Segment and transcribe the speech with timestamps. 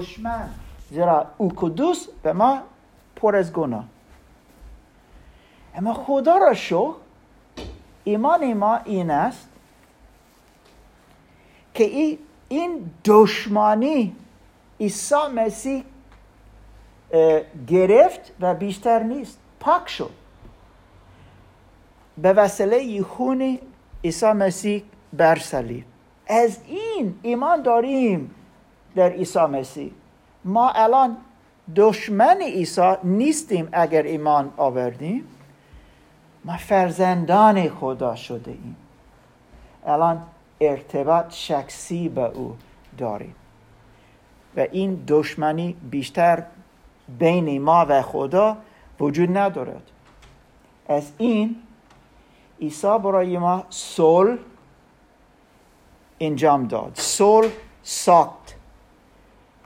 [0.00, 0.48] دشمن
[0.90, 2.58] زیرا او کدوس به ما
[3.16, 3.84] پر از گناه.
[5.74, 6.96] اما خدا را شو
[8.04, 9.48] ایمان ما این است
[11.74, 14.16] که این دشمانی
[14.80, 15.84] عیسی مسیح
[17.66, 20.10] گرفت و بیشتر نیست پاک شد.
[22.18, 23.58] به وسیله خون
[24.04, 24.82] عیسی مسیح
[25.12, 25.42] بر
[26.28, 28.34] از این ایمان داریم.
[28.96, 29.90] در عیسی مسیح.
[30.44, 31.16] ما الان
[31.76, 35.24] دشمن عیسی نیستیم اگر ایمان آوردیم.
[36.44, 38.76] ما فرزندان خدا شده ایم.
[39.86, 40.22] الان
[40.60, 42.56] ارتباط شخصی به او
[42.98, 43.34] داریم.
[44.56, 46.42] و این دشمنی بیشتر
[47.18, 48.56] بین ما و خدا
[49.00, 49.82] وجود ندارد.
[50.88, 51.56] از این
[52.60, 54.38] عیسی برای ما صلح
[56.20, 56.92] انجام داد.
[56.94, 57.50] صلح
[57.82, 58.45] ساخت.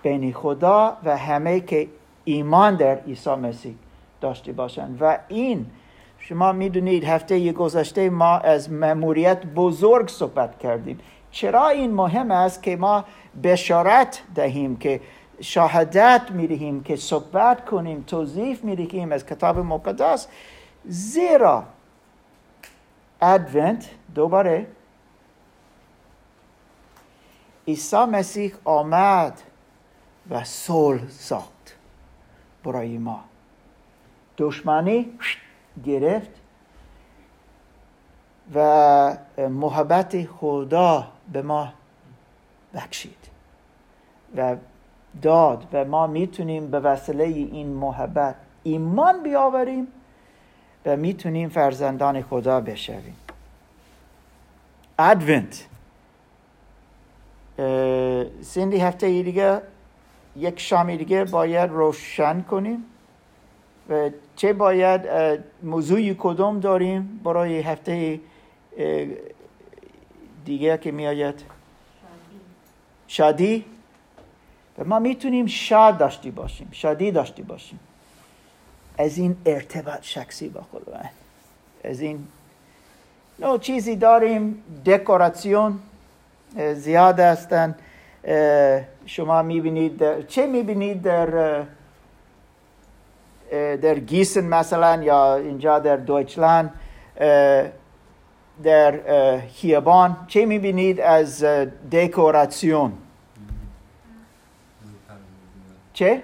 [0.02, 1.88] بین خدا و همه که
[2.24, 3.74] ایمان در عیسی مسیح
[4.20, 4.98] داشته باشند.
[5.00, 5.66] و این
[6.18, 10.98] شما می‌دونید هفته گذشته ما از مموریت بزرگ صحبت کردیم.
[11.30, 13.04] چرا این مهم است که ما
[13.42, 15.00] بشارت دهیم که
[15.40, 20.28] شهادت می‌دهیم که صحبت کنیم توضیح می‌دهیم از کتاب مقدس.
[20.84, 21.64] زیرا
[23.22, 24.66] ادونت دوباره
[27.68, 29.42] عیسی مسیح آمد
[30.30, 31.76] و صلح ساخت
[32.64, 33.24] برای ما.
[34.38, 35.12] دشمنی
[35.84, 36.30] گرفت
[38.54, 41.72] و محبت خدا به ما
[42.74, 43.30] بخشید
[44.36, 44.56] و
[45.22, 49.88] داد و ما می‌تونیم به وسیله این محبت ایمان بیاوریم
[50.86, 53.16] و می‌تونیم فرزندان خدا بشویم.
[54.98, 55.66] ادونت
[58.42, 59.62] سندی هفته دیگه
[60.36, 62.84] یک شامی دیگه باید روشن کنیم
[63.90, 65.00] و چه باید
[65.62, 68.20] موضوعی کدوم داریم برای هفته
[70.44, 71.42] دیگه که میآید؟
[73.08, 73.64] شادی.
[74.78, 77.80] و ما می‌تونیم شاد داشتی باشیم شادی داشتی باشیم.
[78.98, 81.00] از این ارتباط شخصی با خدا
[81.84, 82.26] از این
[83.38, 85.78] نو چیزی داریم دکوراسیون
[86.74, 87.74] زیاد هستن
[89.10, 91.64] شما می‌بینید چه می‌بینید در
[93.76, 96.74] در گیسن مثلا یا اینجا در دویچلند
[98.62, 99.00] در
[99.40, 101.44] خیابان چه می‌بینید از
[101.92, 102.92] دکوراسیون
[105.92, 106.22] چه؟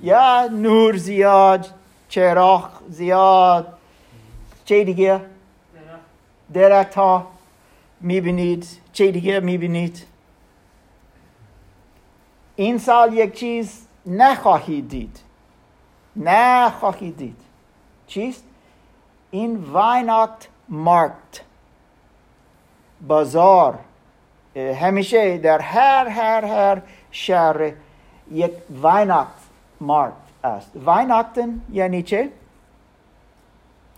[0.00, 1.66] یا نور زیاد
[2.08, 3.78] چراغ زیاد
[4.64, 5.20] چه دیگه؟
[6.52, 7.26] درخت ها
[8.00, 10.11] می‌بینید چه دیگه می‌بینید
[12.56, 15.20] این سال یک چیز نخواهید دید
[16.16, 17.36] نخواهید دید
[18.06, 18.44] چیست؟
[19.30, 21.40] این وایناکت مارکت
[23.06, 23.78] بازار
[24.56, 27.72] همیشه در هر هر هر شهر
[28.30, 32.28] یک Weihnachtsmarkt است Weihnachten یعنی چه؟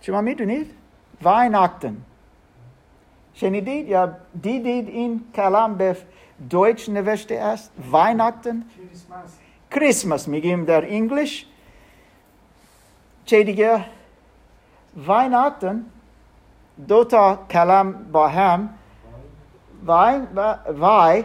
[0.01, 0.71] شما می‌دونید؟
[1.21, 1.97] Weihnachten
[3.33, 4.11] شنیدید یا
[4.41, 5.97] دیدید این کلام به
[6.49, 8.63] Deutsch نوشته است Weihnachten
[9.71, 11.45] کریسمس میگیم در English
[13.25, 13.85] چه دیگه
[14.95, 15.85] وایناکتن
[16.87, 18.69] دو تا کلام با هم
[19.85, 21.23] واین و وای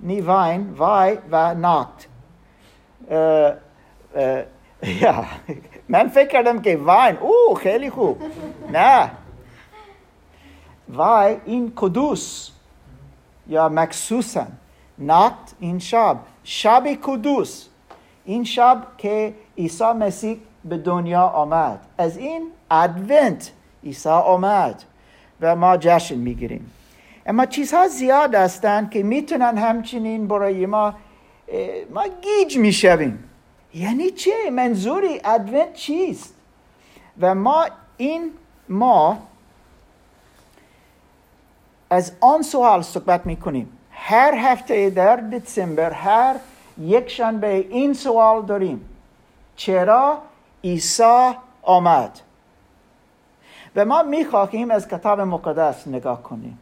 [0.00, 2.06] نی واین وای و ناکت
[4.82, 5.24] یا
[5.88, 8.22] من فکر کردم که واین او خیلی خوب
[8.72, 9.10] نه
[10.88, 12.50] وای این کدوس
[13.48, 14.52] یا مکسوسن
[14.98, 17.66] نقد این شب شب کدوس
[18.24, 21.80] این شب که عیسی مسیح به دنیا آمد.
[21.98, 23.52] از این ادونت
[23.84, 24.82] عیسی آمد.
[25.40, 26.70] و ما جشن می‌گیریم.
[27.26, 30.94] اما چیزها زیاد هستند که می‌تونن همچنین برای ما
[31.94, 33.24] ما گیج می‌شویم.
[33.74, 36.34] یعنی چه؟ منظوری ادونت چیست؟
[37.20, 37.66] و ما
[37.96, 38.30] این
[38.68, 39.18] ما
[41.94, 43.78] از آن سوال صحبت می‌کنیم.
[43.90, 46.36] هر هفته در دسامبر هر
[46.80, 48.88] یک شنبه این سوال داریم.
[49.56, 50.18] چرا
[50.64, 51.30] عیسی
[51.62, 52.20] آمد؟
[53.76, 56.58] و ما می‌خواهیم از کتاب مقدس نگاه کنیم.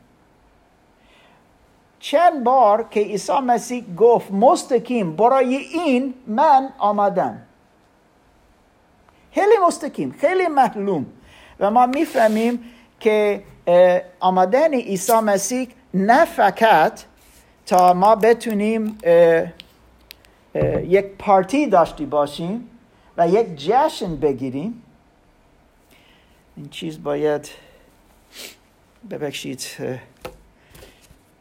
[2.01, 7.43] چند بار که عیسی مسیح گفت مستقیم برای این من آمدم.
[9.33, 11.07] خیلی مستقیم خیلی معلوم.
[11.61, 12.65] و ما می‌فهمیم
[13.03, 13.43] که
[14.21, 17.01] آمدن عیسی مسیح نه فقط
[17.67, 18.99] تا ما بتونیم
[20.85, 22.69] یک پارتی داشتی باشیم
[23.17, 24.83] و یک جشن بگیریم.
[26.57, 27.49] این چیز باید
[29.11, 29.67] ببخشید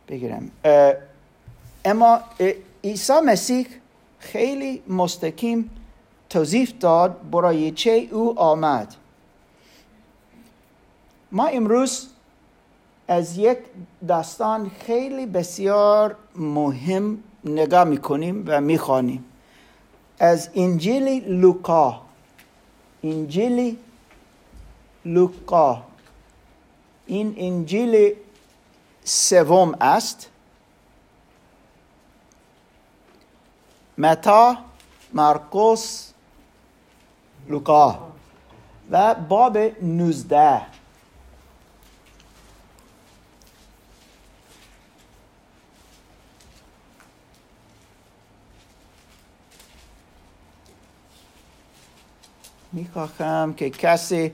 [0.07, 0.51] بگیرم.
[1.85, 2.19] اما
[2.83, 3.67] عیسی مسیح
[4.19, 5.69] خیلی مستقیم
[6.29, 8.95] توضیح داد برای چه او آمد.
[11.31, 12.07] ما امروز
[13.07, 13.57] از یک
[14.07, 19.25] داستان خیلی بسیار مهم نگاه می‌کنیم و می‌خوانیم.
[20.19, 22.01] از انجیل لوکا
[23.03, 23.77] انجیل
[25.05, 25.83] لوکا
[27.05, 28.15] این انجیل
[29.03, 30.29] سوم است.
[33.97, 34.57] متا
[35.13, 36.13] مرقس
[37.49, 38.11] لوکا
[38.91, 40.61] و باب 19
[52.73, 54.33] می‌خواهم که کسی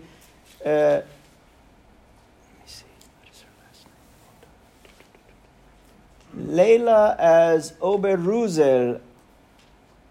[6.34, 8.98] لیلا از اوبروزل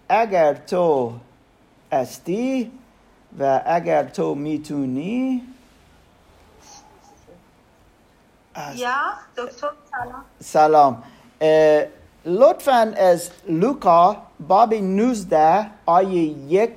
[0.08, 1.12] اگر تو
[1.92, 2.72] استی
[3.38, 5.42] و اگر تو می‌تونی
[8.74, 8.94] یا
[9.36, 10.24] دکتر سلام.
[10.40, 11.02] سلام.
[12.24, 14.16] لطفا از لوکا
[14.48, 16.22] باب 19 آیه
[16.52, 16.72] یک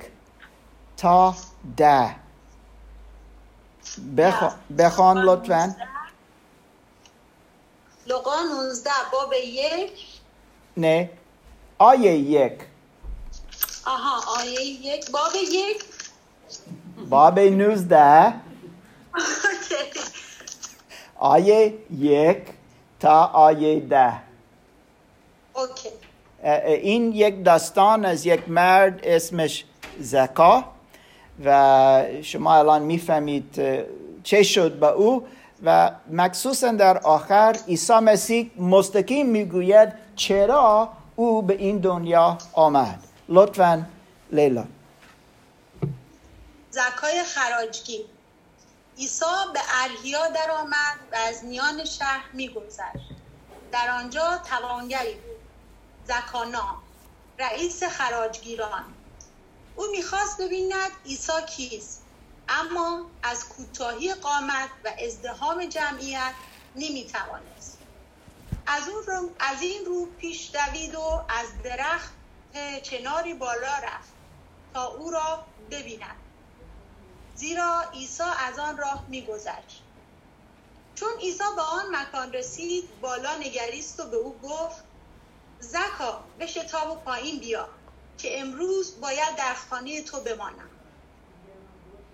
[1.00, 1.34] تا
[1.76, 2.16] ده.
[4.78, 5.76] بخوان لطفا.
[8.06, 9.92] لوقا 19 باب یک.
[10.76, 11.10] نه.
[11.78, 12.52] آیه یک.
[13.86, 15.10] آها آیه یک.
[15.10, 15.84] باب یک.
[17.08, 18.34] باب 19
[21.16, 22.42] آیه یک
[23.00, 24.12] تا آیه ده.
[25.54, 25.88] اوکی.
[26.66, 29.64] این یک داستان از یک مرد اسمش
[29.98, 30.79] زکا.
[31.44, 33.60] و شما الان می‌فهمید
[34.22, 35.26] چه شد به او.
[35.64, 43.04] و مخصوصا در آخر عیسی مسیح مستقیم می‌گوید چرا او به این دنیا آمد.
[43.28, 43.86] لطفا
[44.32, 44.64] لیلا.
[46.70, 48.04] زکای خراجگی
[48.98, 53.10] عیسی به ارهیا در آمد و از میان شهر میگذشت.
[53.72, 55.40] در آنجا توانگری بود.
[56.04, 56.76] زکانا
[57.38, 58.84] رئیس خراجگیران.
[59.74, 62.06] او می‌خواست ببیند عیسی کیست.
[62.48, 66.34] اما از کوتاهی قامت و ازدهام جمعیت
[66.74, 67.80] نمی‌توانست.
[68.66, 72.14] از, اون رو، از این رو پیش دوید و از درخت
[72.82, 74.14] چناری بالا رفت
[74.72, 76.16] تا او را ببیند.
[77.34, 79.86] زیرا عیسی از آن راه میگذشت.
[80.94, 84.84] چون عیسی به آن مکان رسید بالا نگریست و به او گفت
[85.58, 87.79] زکا به شتاب و پایین بیا.
[88.22, 90.70] که امروز باید در خانه تو بمانم.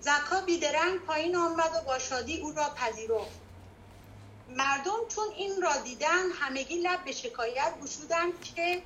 [0.00, 3.40] زکا بیدرنگ پایین آمد و با شادی او را پذیرفت.
[4.48, 8.82] مردم چون این را دیدن همگی لب به شکایت گشودند که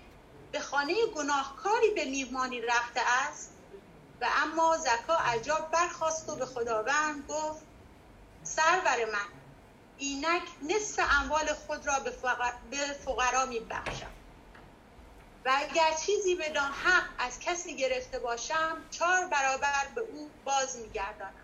[0.52, 3.50] به خانه گناهکاری به میهمانی رفته است.
[4.20, 7.62] و اما زکا عجاب برخواست و به خداوند گفت
[8.42, 9.28] سرور من
[9.98, 12.10] اینک نصف اموال خود را به
[13.04, 14.19] فقرا میبخشم.
[15.44, 21.34] و اگر چیزی بدان حق از کسی گرفته باشم چهار برابر به او باز میگردانم.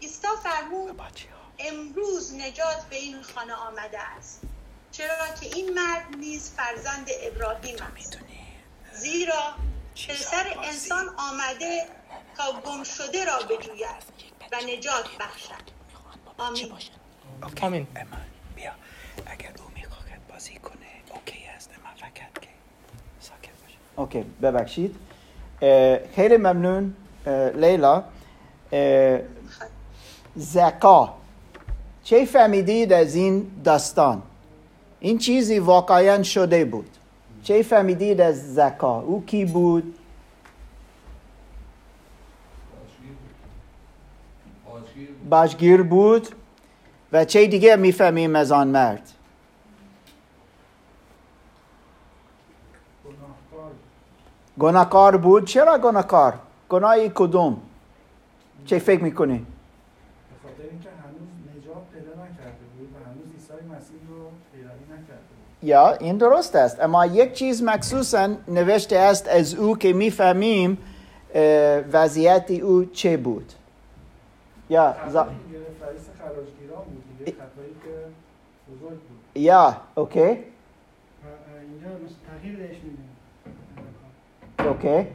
[0.00, 1.00] عیسی فرمود
[1.58, 4.40] امروز نجات به این خانه آمده است.
[4.92, 8.18] چرا که این مرد نیز فرزند ابراهیم است.
[8.92, 9.54] زیرا
[10.08, 11.88] پسر انسان آمده
[12.36, 14.04] تا گم شده را بجوید
[14.52, 15.70] و نجات بخشد.
[16.38, 16.72] آمین.
[17.62, 17.86] آمین.
[18.56, 18.72] بیا.
[19.26, 22.48] اگر او می‌خواهد بازی کنه okay است اما فقط که
[23.20, 24.96] ساکت باشه okay ببخشید
[26.14, 26.94] خیلی ممنون
[27.54, 28.04] لیلا
[30.36, 31.14] زکا
[32.04, 34.22] چه فهمیدید از این داستان
[35.00, 36.90] این چیزی واقعا شده بود
[37.42, 39.94] چه فهمیدید از زکا او کی بود
[45.30, 46.28] باشگیر بود
[47.12, 49.10] و چه دیگه می‌فهمیم از آن مرد
[54.60, 56.34] گناهکار بود؟ چرا گناهکار؟
[56.68, 57.56] گناهی کدوم؟
[58.66, 59.46] چه فکر می‌کنی؟
[65.62, 66.80] یا این درست است.
[66.80, 70.78] اما یک چیز مخصوصا نوشته است از او که می‌فهمیم
[71.92, 73.52] وضعیت او چه بود.
[74.70, 74.94] یا
[79.34, 80.38] یا اوکی.
[84.66, 85.06] اوکی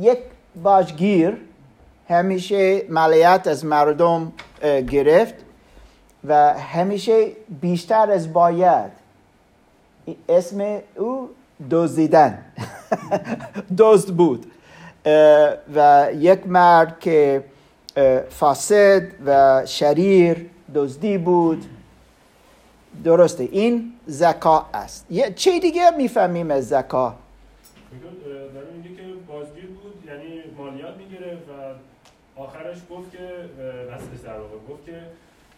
[0.00, 0.18] یک
[0.62, 1.36] باجگیر
[2.08, 4.32] همیشه مالیات از مردم
[4.90, 5.34] گرفت
[6.24, 7.26] و همیشه
[7.60, 8.90] بیشتر از باید.
[10.04, 11.30] ای- اسم او
[11.70, 12.38] دزدیدن.
[13.78, 14.46] دزد بود.
[15.74, 17.44] و یک مرد که
[18.30, 21.64] فاسد و شریر دزدی بود.
[23.04, 23.48] درسته.
[23.52, 25.06] این زکا است.
[25.36, 27.14] چی دیگه می‌فهمیم از زکا؟
[27.92, 31.52] اه، داره میگه که بازگیر بود یعنی مالیات می‌گرفت و
[32.40, 33.18] آخرش گفت که
[33.94, 35.02] اصلش در واقع گفت که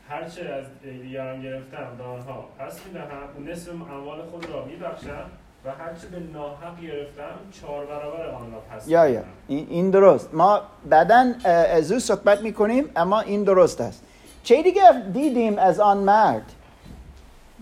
[0.09, 0.65] هرچه از
[1.03, 5.31] دیگران گرفتم به آنها پس می‌دهم نصف اموال خود را میبخشم
[5.65, 9.23] و هرچه به ناحق گرفتم چهار برابر آن را پس یا یا.
[9.49, 10.35] این درست.
[10.35, 14.05] ما بعدا از او صحبت می‌کنیم اما این درست است.
[14.43, 16.53] چه دیگه دیدیم از آن مرد؟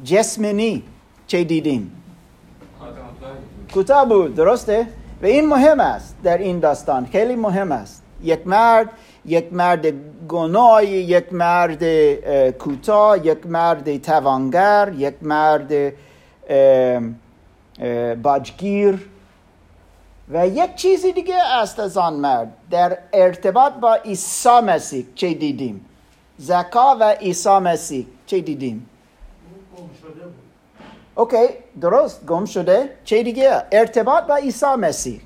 [0.04, 0.82] جسمنی
[1.26, 1.99] چه دیدیم؟
[3.74, 4.86] کوتاه بود درسته؟
[5.22, 8.02] و این مهم است در این داستان خیلی مهم است.
[8.22, 8.90] یک مرد
[9.24, 9.86] یک مرد
[10.28, 15.92] گناه یک مرد اه، کوتاه یک مرد توانگر یک مرد
[18.22, 19.08] باجگیر
[20.28, 22.52] و یک چیزی دیگه است از آن مرد.
[22.70, 25.86] در ارتباط با عیسی مسیح چه دیدیم؟
[26.38, 28.86] زکا و عیسی مسیح چه دیدیم؟
[31.20, 31.46] okay
[31.80, 32.96] درست گم شده.
[33.04, 35.20] چه دیگه؟ ارتباط با عیسی مسیح.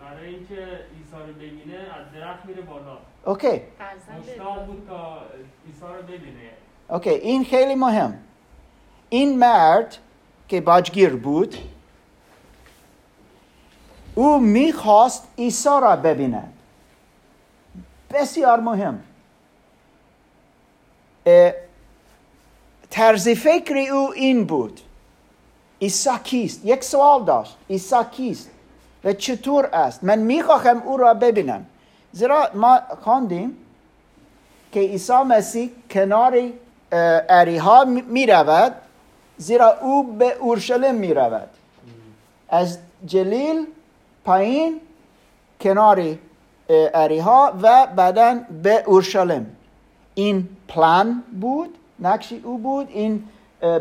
[0.00, 2.98] برای اینکه عیسی رو ببینه از درخت میره بالا.
[3.24, 3.60] okay.
[4.18, 5.18] مشتاق بود تا
[5.66, 6.50] عیسی رو ببینه.
[6.90, 8.18] okay این خیلی مهم.
[9.08, 9.96] این مرد
[10.48, 11.56] که باجگیر بود
[14.14, 16.52] او می‌خواست عیسی را ببیند.
[18.10, 19.02] بسیار مهم.
[22.90, 24.80] طرز فکر او این بود.
[25.82, 27.56] عیسی کیست یک سوال داشت.
[27.70, 28.50] عیسی کیست
[29.04, 31.66] و چطور است؟ من می‌خواهم او را ببینم.
[32.12, 33.56] زیرا ما خواندیم
[34.72, 36.42] که عیسی مسیح کنار
[37.28, 38.72] اریها می رود
[39.36, 41.48] زیرا او به اورشلیم می رود
[42.48, 43.66] از جلیل
[44.24, 44.80] پایین
[45.60, 46.16] کنار
[46.94, 49.56] اریها و بعدا به اورشلیم.
[50.14, 51.74] این پلان بود.
[52.00, 52.88] نقش او بود.
[52.90, 53.24] این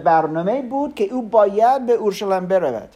[0.04, 2.90] برنامه بود که او باید به اورشلیم برود.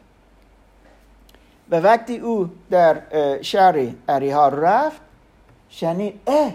[1.71, 3.01] و وقتی او در
[3.41, 5.01] شهر اریها رفت
[5.69, 6.51] شنید اه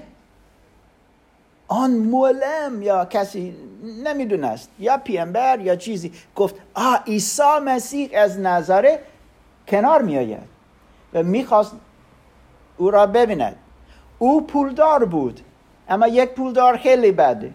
[1.68, 3.56] آن مولم یا کسی
[4.04, 9.00] نمی‌دونست یا پیامبر یا چیزی گفت آه عیسی مسیح از نظره
[9.68, 10.48] کنار میآید
[11.14, 11.72] و می‌خواست
[12.76, 13.56] او را ببیند.
[14.18, 15.40] او پولدار بود
[15.88, 17.52] اما یک پولدار خیلی بده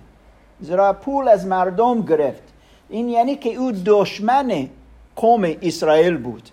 [0.61, 2.48] زیرا پول از مردم گرفت.
[2.89, 4.69] این یعنی که او دشمن
[5.15, 6.49] قوم اسرائیل بود.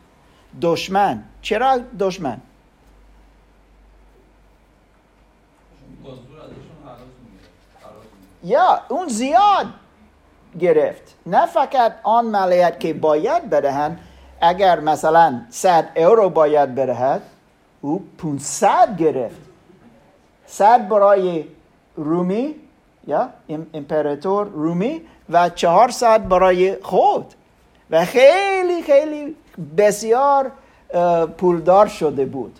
[0.62, 1.22] دشمن.
[1.42, 2.40] چرا دشمن.
[8.44, 9.66] یا اون زیاد
[10.60, 11.14] گرفت.
[11.26, 14.00] نه فقط آن مالیات که باید بدهند
[14.40, 17.22] اگر مثلا 100 اورو باید بدهد
[17.80, 19.40] او 500 گرفت.
[20.46, 21.44] 100 برای
[21.96, 22.54] رومی
[23.06, 27.26] یا ام- امپراتور رومی و 400 برای خود.
[27.90, 29.36] و خیلی خیلی
[29.76, 30.52] بسیار
[31.38, 32.58] پولدار شده بود.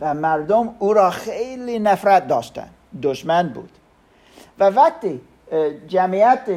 [0.00, 2.70] و مردم او را خیلی نفرت داشتند.
[3.02, 3.70] دشمن بود.
[4.58, 5.20] و وقتی
[5.88, 6.48] جمعیت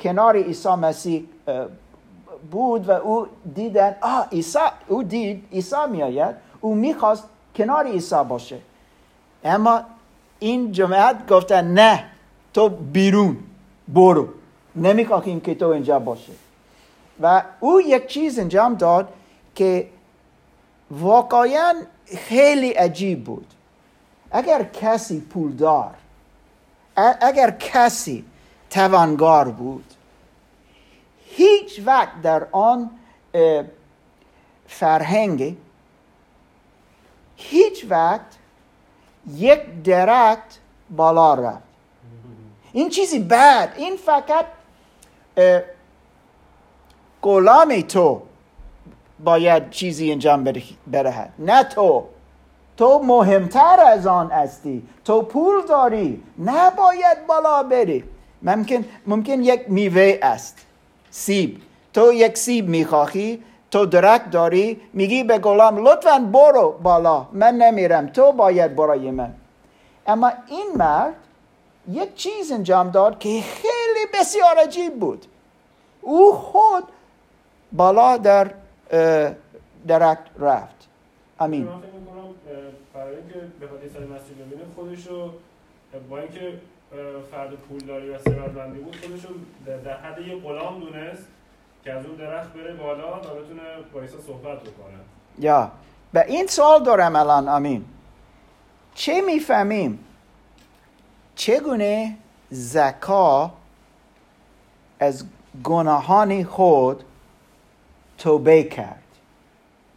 [0.00, 1.24] کنار عیسی مسیح
[2.50, 7.24] بود و او دیدن آه عیسی او دید عیسی میآید او می‌خواست
[7.56, 8.58] کنار عیسی باشه.
[9.44, 9.80] اما
[10.38, 12.04] این جماعت گفتن نه
[12.54, 13.36] تو بیرون
[13.88, 14.28] برو.
[14.76, 16.32] نمی‌خواهیم که تو اینجا باشه.
[17.20, 19.12] و او یک چیز انجام داد
[19.54, 19.88] که
[20.90, 21.74] واقعا
[22.16, 23.46] خیلی عجیب بود.
[24.30, 25.94] اگر کسی پولدار
[27.20, 28.24] اگر کسی
[28.70, 29.84] توانگار بود
[31.24, 32.90] هیچ وقت در آن
[34.66, 35.56] فرهنگ
[37.36, 38.38] هیچ وقت
[39.36, 40.60] یک درخت
[40.90, 41.62] بالا رفت.
[42.72, 44.46] این چیزی بد این فقط
[47.22, 48.22] غلام تو
[49.24, 52.04] باید چیزی انجام بده- بدهد نه تو.
[52.76, 54.82] تو مهمتر از آن هستی.
[55.04, 56.22] تو پول داری.
[56.38, 58.04] نباید بالا بری.
[58.42, 60.58] ممکن ممکن یک میوه است.
[61.10, 61.56] سیب.
[61.92, 67.26] تو یک سیب می‌خواهی تو درک داری میگی به غلام لطفا برو بالا.
[67.32, 68.06] من نمیرم.
[68.06, 69.32] تو باید برای من.
[70.06, 71.14] اما این مرد
[71.90, 75.26] یک چیز انجام داد که خیلی بسیار عجیب بود.
[76.00, 76.84] او خود
[77.72, 78.50] بالا در
[78.90, 79.32] اه،
[79.86, 80.88] درک رفت.
[81.40, 82.34] امین من فکر می‌کنم
[82.94, 85.30] برای اینکه بخواد عیسی مسیح ببینه خودشو
[86.10, 86.52] با اینکه
[87.30, 89.28] فرد پولداری و ثروتمندی بود خودشو
[89.66, 91.22] در- در حد یه غلام دونست
[91.84, 93.62] که از اون درخت بره بالا و بتونه
[93.94, 94.98] با عیسی صحبت بکنه.
[95.38, 95.70] یا.
[96.12, 97.48] به این سوال دارم الان.
[97.48, 97.84] امین
[98.94, 100.04] چه می‌فهمیم؟
[101.40, 102.16] چگونه
[102.50, 103.52] زکا
[105.00, 105.24] از
[105.64, 107.04] گناهان خود
[108.18, 109.02] توبه کرد؟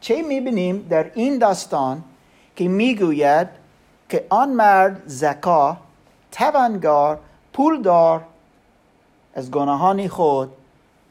[0.01, 2.03] چه می‌بینیم در این داستان
[2.55, 3.47] که می‌گوید
[4.09, 5.77] که آن مرد زکا
[6.31, 7.19] توانگار
[7.53, 8.23] پولدار
[9.35, 10.51] از گناهان خود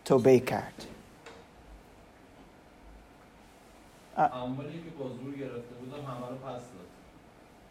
[0.05, 0.87] توبه کرد.
[4.17, 6.72] که با زور گرفته بودم همه رو پس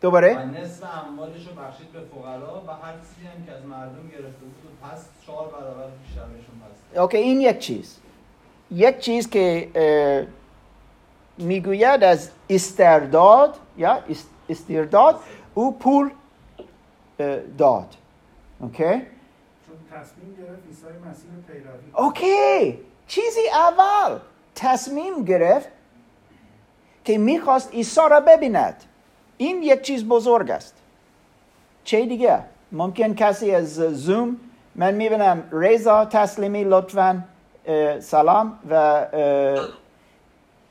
[0.01, 4.07] دوباره؟ و نصف اموالش رو بخشید به فقرا و هر چیزی هم که از مردم
[4.07, 6.55] گرفته بود و پس چهار برابر بیشتر بهشون
[6.93, 7.97] پس okay این یک چیز.
[8.71, 9.67] یک چیز که
[11.37, 15.19] می‌گوید از استرداد یا است- استرداد
[15.53, 16.11] او پول
[17.57, 17.95] داد.
[18.59, 21.91] okay؟ چون تصمیم گرفت عیسی مسیح رو پیروی.
[22.05, 24.19] okay چیزی اول
[24.55, 25.69] تصمیم گرفت
[27.03, 28.83] که می‌خواست عیسی را ببیند.
[29.41, 30.75] این یک چیز بزرگ است.
[31.83, 34.37] چه دیگه؟ ممکن کسی از زوم
[34.75, 37.23] من می‌بینم رضا تسلیمی لطفا
[37.99, 39.05] سلام و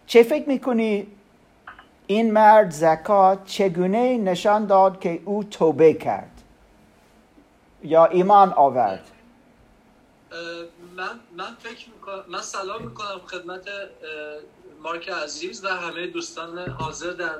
[0.07, 1.07] چه فکر می‌کنی
[2.07, 6.43] این مرد زکات چگونه نشان داد که او توبه کرد؟
[7.83, 9.05] یا ایمان آورد؟
[10.97, 13.69] من من فکر می‌کنم من سلام می‌کنم خدمت
[14.83, 17.35] مارک عزیز و همه دوستان حاضر در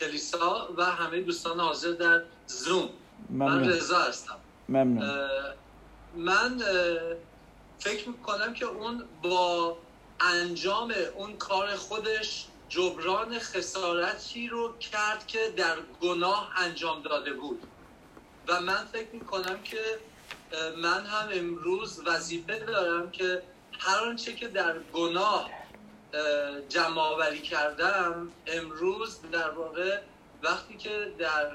[0.00, 2.88] کلیسا و همه دوستان حاضر در زوم.
[3.30, 3.68] من ممنون.
[3.68, 4.36] رضا هستم.
[4.68, 5.02] ممنون.
[5.02, 5.54] اه،
[6.16, 7.16] من اه،
[7.78, 9.76] فکر می‌کنم که اون با
[10.20, 17.62] انجام اون کار خودش جبران خسارتی رو کرد که در گناه انجام داده بود.
[18.48, 19.80] و من فکر می‌کنم که
[20.76, 23.42] من هم امروز وظیفه دارم که
[23.78, 25.57] هر آنچه که در گناه اه،
[26.68, 30.00] جمع آوری کردم امروز در واقع
[30.42, 31.52] وقتی که در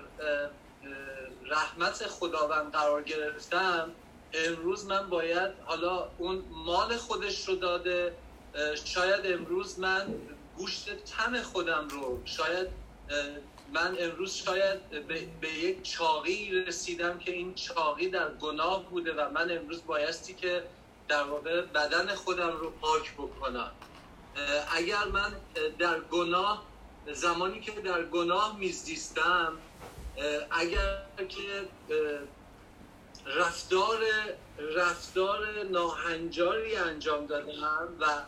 [1.46, 3.92] رحمت خداوند قرار گرفتم
[4.34, 8.14] امروز من باید حالا اون مال خودش رو داده
[8.86, 10.16] شاید امروز من
[10.58, 12.68] گوشت تن خودم رو شاید
[13.74, 19.30] من امروز شاید به, به یک چاقی رسیدم که این چاقی در گناه بوده و
[19.30, 20.64] من امروز بایستی که
[21.08, 23.72] در واقع بدن خودم رو پاک بکنم.
[24.72, 25.42] اگر من
[25.80, 26.74] در گناه
[27.14, 29.64] زمانی که در گناه میزیستم
[30.52, 31.70] اگر که
[33.26, 34.00] رفتار
[34.58, 38.26] رفتار ناهنجاری انجام دادم و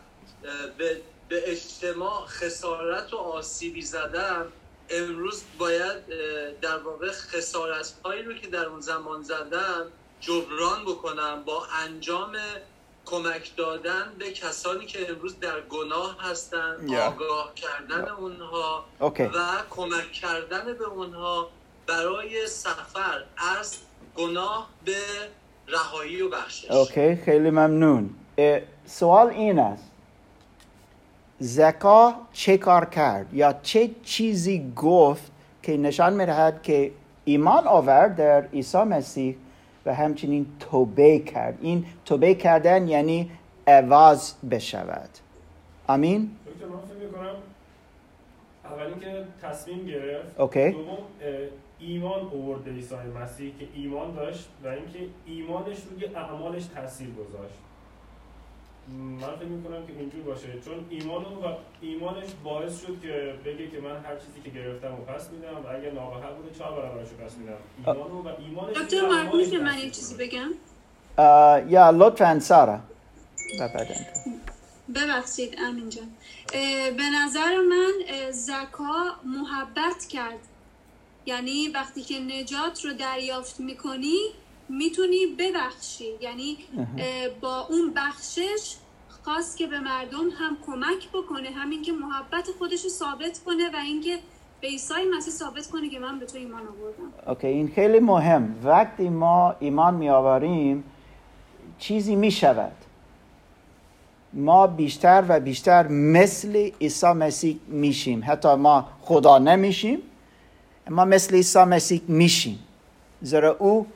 [0.78, 4.52] به, به اجتماع خسارت و آسیبی زدم
[4.88, 6.06] امروز باید
[6.60, 12.36] در واقع خسارت هایی رو که در اون زمان زدم جبران بکنم با انجام
[13.06, 16.94] کمک دادن به کسانی که امروز در گناه هستند Yeah.
[16.94, 19.22] آگاه کردن اونها اوکی.
[19.22, 19.38] و
[19.70, 21.48] کمک کردن به اونها
[21.86, 23.24] برای سفر
[23.58, 23.76] از
[24.14, 24.96] گناه به
[25.68, 26.70] رهایی و بخشش.
[26.70, 28.10] اوکی خیلی ممنون.
[28.86, 29.90] سوال این است.
[31.38, 36.92] زکا چه کار کرد؟ یا چه چیزی گفت که نشان می‌دهد که
[37.24, 39.36] ایمان آورد در عیسی مسیح
[39.86, 41.58] و همچنین توبه کرد.
[41.60, 43.30] این توبه کردن یعنی
[43.66, 45.10] عوض بشود.
[45.88, 47.34] امین دکتر من فکر می‌کنم
[48.64, 50.40] اول اینکه تصمیم گرفت.
[50.40, 50.70] اوکی.
[50.70, 50.98] دوم
[51.78, 52.20] ایمان
[52.64, 57.54] به عیسی مسیح که ایمان داشت و اینکه ایمانش روی اعمالش تاثیر گذاشت.
[58.88, 60.60] من فکر می‌کنم که اینجور باشه.
[60.64, 64.96] چون ایمان و ایمانش باعث شد که بگه که من هر چیزی که گرفتم و
[64.96, 67.56] پس میدم و اگر نابحق بوده چهار برابرش رو پس میدم.
[67.86, 70.14] ایمان و ایمانش دکتر میشه من یه چیزی.
[70.14, 70.50] بگم؟
[71.70, 72.80] یا لطفا سارا.
[74.94, 76.08] ببخشید امین جان.
[76.96, 77.92] به نظر من
[78.30, 80.38] زکا محبت کرد.
[81.26, 84.18] یعنی وقتی که نجات رو دریافت می‌کنی
[84.68, 86.08] می‌تونی ببخشی.
[86.20, 86.58] یعنی
[87.40, 88.76] با اون بخشش
[89.22, 93.76] خواست که به مردم هم کمک بکنه همین که محبت خودش رو ثابت کنه و
[93.76, 94.18] اینکه
[94.60, 97.28] به عیسی مسیح ثابت کنه که من به تو ایمان آوردم.
[97.30, 98.60] اوکی این خیلی مهم.
[98.64, 100.84] وقتی ما ایمان می آوریم
[101.78, 102.72] چیزی می شود
[104.32, 108.22] ما بیشتر و بیشتر مثل عیسی مسیح میشیم.
[108.26, 109.98] حتی ما خدا نمیشیم
[110.90, 112.58] ما مثل عیسی مسیح میشیم.
[113.22, 113.86] زیرا او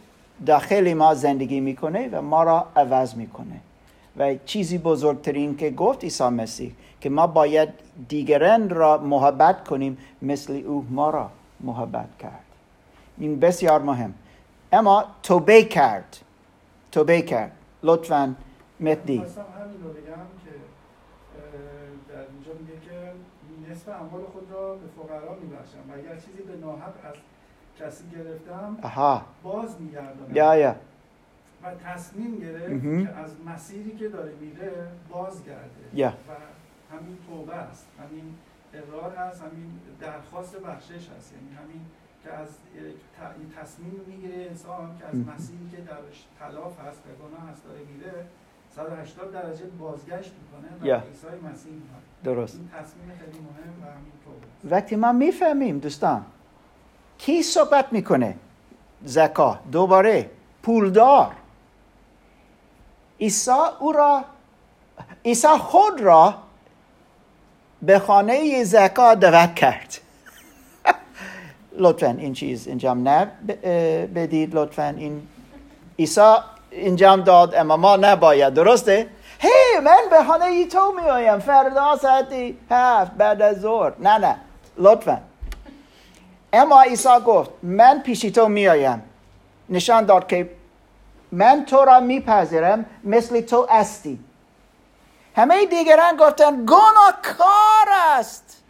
[0.46, 3.60] داخل ما زندگی می‌کنه و ما را عوض می‌کنه.
[4.16, 7.68] و چیزی بزرگترین که گفت عیسی مسیح که ما باید
[8.08, 12.44] دیگران را محبت کنیم مثل او ما را محبت کرد.
[13.18, 14.14] این بسیار مهم.
[14.72, 16.16] اما توبه کرد.
[16.92, 17.52] توبه کرد.
[17.82, 18.34] لطفا
[18.80, 19.18] مهدی.
[19.18, 19.24] که
[22.08, 22.52] در اینجا
[22.86, 23.12] که
[23.70, 25.90] نصف اموال خود را به فقرا میبخشم.
[25.90, 27.14] و اگر چیزی به ناحق از
[27.78, 30.76] کسی گرفتم آها باز میگردانم یا یا.
[31.62, 33.06] و تصمیم گرفت مهم.
[33.06, 34.72] که از مسیری که داره میره
[35.10, 35.84] بازگرده.
[35.94, 36.08] یا.
[36.08, 36.32] و
[36.94, 37.86] همین توبه است.
[38.00, 38.34] همین
[38.74, 41.80] اقرار هست همین درخواست بخشش هست یعنی همین
[42.24, 42.48] که از
[43.60, 45.14] تصمیم می‌گیره انسان که از.
[45.14, 48.26] مسیری که درش خلاف هست و گناه هست داره میره
[48.76, 51.00] 180 درجه بازگشت می‌کنه و.
[51.00, 52.02] به عیسی مسیح میاد.
[52.24, 52.56] درست.
[52.56, 54.72] این تصمیم خیلی مهم و همین توبه است.
[54.72, 56.24] وقتی ما می‌فهمیم دوستان
[57.20, 58.34] کی صحبت می‌کنه؟
[59.04, 59.58] زکا.
[59.72, 60.30] دوباره.
[60.62, 61.32] پولدار.
[63.20, 64.24] عیسی او را
[65.24, 66.34] عیسی خود را
[67.82, 69.98] به خانه زکا دعوت کرد.
[71.82, 73.04] لطفا این چیز انجام
[74.14, 74.54] بدید.
[74.54, 75.28] لطفا این
[75.98, 76.34] عیسی
[76.72, 78.54] انجام داد اما ما نباید.
[78.54, 83.92] درسته؟ هی من به خانه ای تو می آیم فردا ساعتی هفت بعد از ظهر.
[83.98, 84.36] نه نه.
[84.78, 85.29] لطفا.
[86.52, 89.02] اما عیسی گفت من پیش تو می آیم
[89.68, 90.50] نشان داد که
[91.32, 94.18] من تو را میپذیرم مثل تو استی
[95.36, 98.62] همه دیگران گفتن گناهکار است.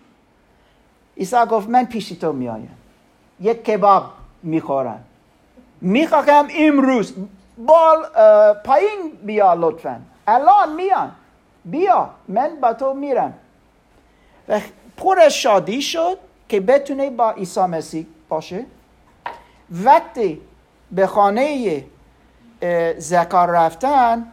[1.16, 2.76] عیسی گفت من پیش تو میآیم.
[3.40, 4.04] یک کباب
[4.42, 5.04] می‌خورم.
[5.80, 7.14] می‌خواهم امروز
[7.58, 8.06] بال
[8.64, 10.00] پایین بیا لطفا.
[10.26, 11.12] الان میان.
[11.64, 13.34] بیا من با تو میرم.
[14.48, 14.60] و
[14.96, 16.18] پر شادی شد.
[16.50, 18.64] که بتونه با عیسی مسیح باشه.
[19.70, 20.40] وقتی
[20.90, 21.84] به خانه
[22.98, 24.26] زکار رفتن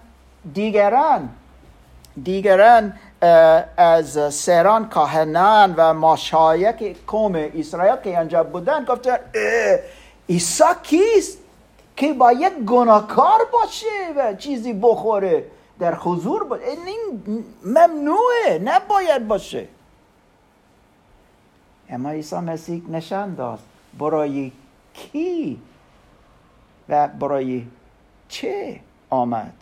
[0.53, 1.29] دیگران
[2.23, 2.93] دیگران
[3.77, 9.17] از سران کاهنان و ماشایک قوم اسرائیل که آنجا بودن گفتن
[10.29, 11.37] عیسی کیست
[11.95, 15.43] که باید گناهکار باشه و چیزی بخوره
[15.79, 19.67] در حضور باشه این ممنوعه نباید باشه.
[21.89, 23.59] اما عیسی مسیح نشان داد
[23.99, 24.51] برای
[24.93, 25.59] کی
[26.89, 27.67] و برای
[28.29, 29.53] چه آمد؟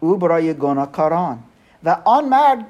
[0.00, 1.38] او برای گناهکاران.
[1.84, 2.66] و آن مرد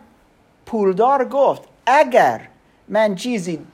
[0.66, 2.40] پولدار گفت اگر
[2.88, 3.66] من چیزی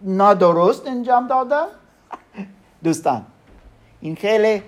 [0.00, 1.66] نادرست انجام دادم؟
[2.84, 3.22] دوستان
[4.00, 4.62] این خیلی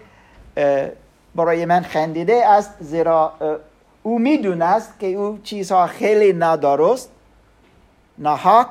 [1.34, 3.32] برای من خندیده است زیرا
[4.02, 7.10] او می‌دونست که او چیزها خیلی نادرست
[8.18, 8.68] ناحق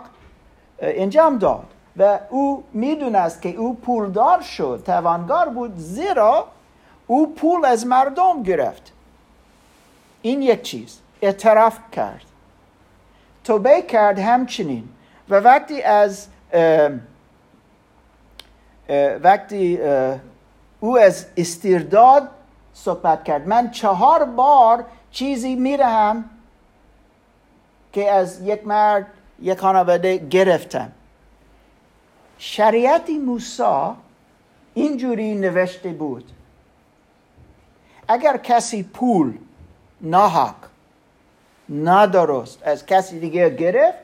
[0.80, 1.66] انجام داد.
[1.98, 6.48] و او می‌دونست که او پولدار شد توانگار بود زیرا
[7.08, 8.92] او پول از مردم گرفت.
[10.22, 11.00] این یک چیز.
[11.22, 12.26] اعتراف کرد.
[13.44, 14.90] توبه کرد همچنین.
[15.30, 16.28] و وقتی از
[19.24, 19.80] وقتی
[20.80, 22.30] او از استرداد
[22.74, 23.48] صحبت کرد.
[23.48, 26.30] من چهار بار چیزی میرهم
[27.94, 29.08] که از یک مرد
[29.42, 30.92] یک خانواده گرفتم
[32.38, 33.94] شریعت موسی
[34.74, 36.32] اینجوری نوشته بود.
[38.08, 39.38] اگر کسی پول
[40.02, 40.56] ناحق
[41.70, 43.98] نادرست از کسی دیگه گرفت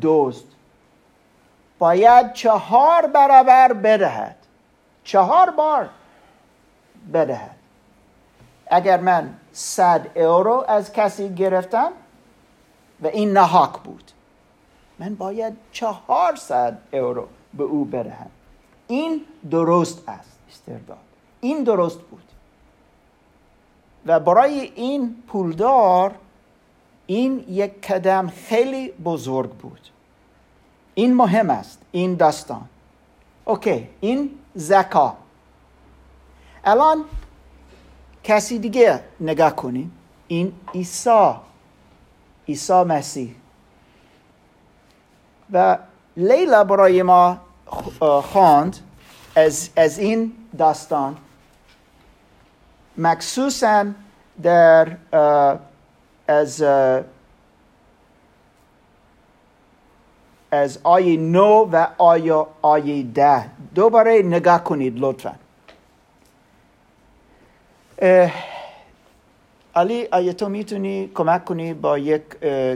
[0.00, 0.44] دوست
[1.78, 4.36] باید چهار برابر بدهد.
[5.04, 5.88] چهار بار
[7.12, 7.56] بدهد.
[8.70, 11.92] اگر من صد اورو از کسی گرفتم
[13.02, 14.12] و این ناحق بود.
[14.98, 18.30] من باید چهارصد اورو به او بدهم
[18.88, 20.98] این درست است استرداد.
[21.40, 22.22] این درست بود.
[24.06, 26.14] و برای این پولدار
[27.06, 29.80] این یک قدم خیلی بزرگ بود.
[30.94, 32.68] این مهم است این داستان.
[33.44, 35.16] اوکی این زکا.
[36.64, 37.04] الان
[38.24, 39.92] کسی دیگه نگاه کنیم.
[40.28, 41.34] این عیسی
[42.48, 43.34] عیسی مسیح.
[45.52, 45.78] و
[46.16, 47.38] لیلا برای ما
[48.22, 48.76] خواند
[49.36, 51.16] از, از این داستان.
[52.96, 53.86] مخصوصا
[54.42, 54.96] در
[56.28, 56.62] از
[60.50, 63.44] از آیه نو و آیه آیه ده.
[63.74, 65.34] دوباره نگاه کنید لطفا.
[69.74, 72.22] علی آیا تو می‌تونی کمک کنی با یک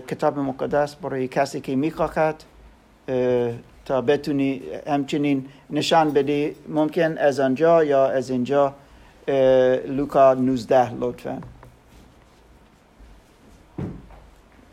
[0.09, 2.52] کتاب مقدس برای کسی که می‌خواهد اه،
[3.85, 8.75] تا بتونی همچنین نشان بدی ممکن از آنجا یا از اینجا
[9.87, 11.38] لوکا 19 لطفا.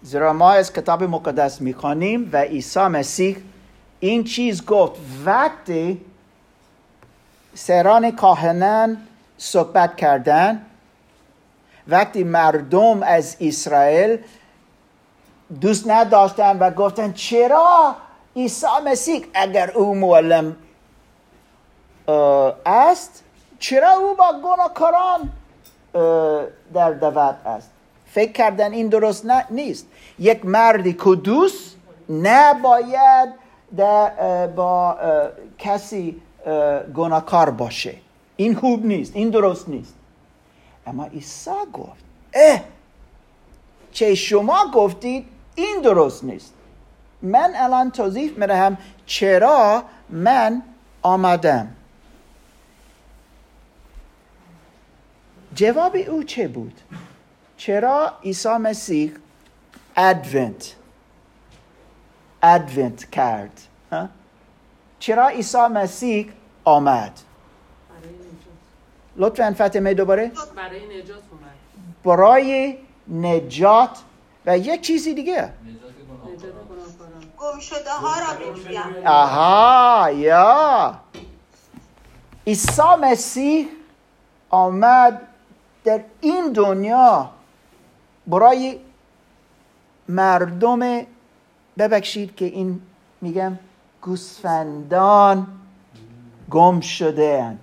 [0.01, 3.37] زیرا ما از کتاب مقدس می‌خوانیم و عیسی مسیح
[3.99, 5.01] این چیز گفت.
[5.25, 6.01] وقتی
[7.53, 8.97] سران کاهنان
[9.37, 10.61] صحبت کردن
[11.87, 14.17] وقتی مردم از اسرائیل
[15.61, 17.95] دوست نداشتن و گفتن چرا
[18.39, 20.55] عیسی مسیح اگر او معلم
[22.65, 23.23] است
[23.59, 25.29] چرا او با گناهکاران
[26.73, 27.71] در دعوت است؟
[28.11, 29.87] فکر کردن این درست نیست.
[30.19, 31.73] یک مردی کدوس
[32.09, 33.29] نباید
[34.55, 34.97] با
[35.57, 36.21] کسی
[36.95, 37.95] گناهکار باشه.
[38.35, 39.95] این خوب نیست این درست نیست.
[40.87, 42.61] اما عیسی گفت اه
[43.91, 46.53] چه شما گفتید این درست نیست.
[47.21, 50.61] من الان توضیح می‌دهم چرا من
[51.01, 51.75] آمدم.
[55.55, 56.81] جواب او چه بود؟
[57.57, 59.11] چرا عیسی مسیح
[59.97, 60.75] ادونت
[62.43, 63.61] ادونت کرد.
[64.99, 66.31] چرا عیسی مسیح
[66.63, 67.19] آمد؟
[69.17, 70.31] لطفا فتمه دوباره.
[70.55, 71.55] برای نجات اومد.
[72.03, 72.77] برای
[73.07, 73.99] نجات
[74.45, 75.53] و یک چیزی دیگه.
[77.39, 79.07] گم شده ها را بگویم.
[79.07, 80.99] آها یا.
[82.47, 83.67] عیسی مسیح
[84.49, 85.21] آمد
[85.83, 87.29] در این دنیا
[88.27, 88.79] برای
[90.09, 91.05] مردم
[91.77, 92.81] ببخشید که این
[93.21, 93.59] میگم
[94.01, 95.47] گوسفندان
[96.49, 97.59] گم شده هن.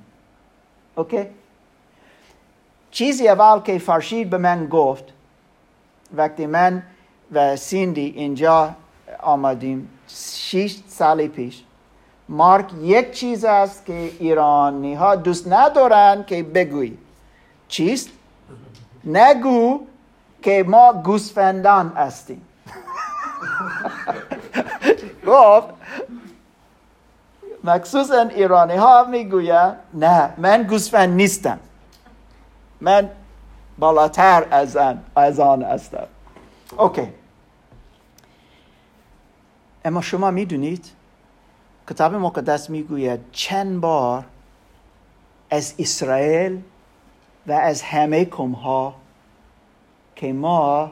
[0.95, 1.27] اوکی؟
[2.91, 5.05] چیزی اول که فرشید به من گفت
[6.15, 6.83] وقتی من
[7.33, 8.75] و سیندی اینجا
[9.23, 11.63] آمدیم شیش سال پیش.
[12.29, 16.99] مارک یک چیز است که ایرانی ها دوست ندارن که بگویی.
[17.69, 18.09] چیست؟
[19.05, 19.81] نگو
[20.43, 22.43] که ما گوسفندان هستیم.
[25.27, 25.67] گفت
[27.65, 31.59] مخصوصا ایرانی ها می‌گوید نه من گوسفند نیستم.
[32.81, 33.11] من
[33.79, 36.07] بالاتر از آن از آن هستم.
[36.79, 37.09] اوکی.
[39.87, 40.85] اما شما می‌دونید
[41.91, 44.25] کتاب مقدس می‌گوید چند بار
[45.51, 46.63] از اسرائیل
[47.47, 48.95] و از همه کم ها
[50.17, 50.91] که ما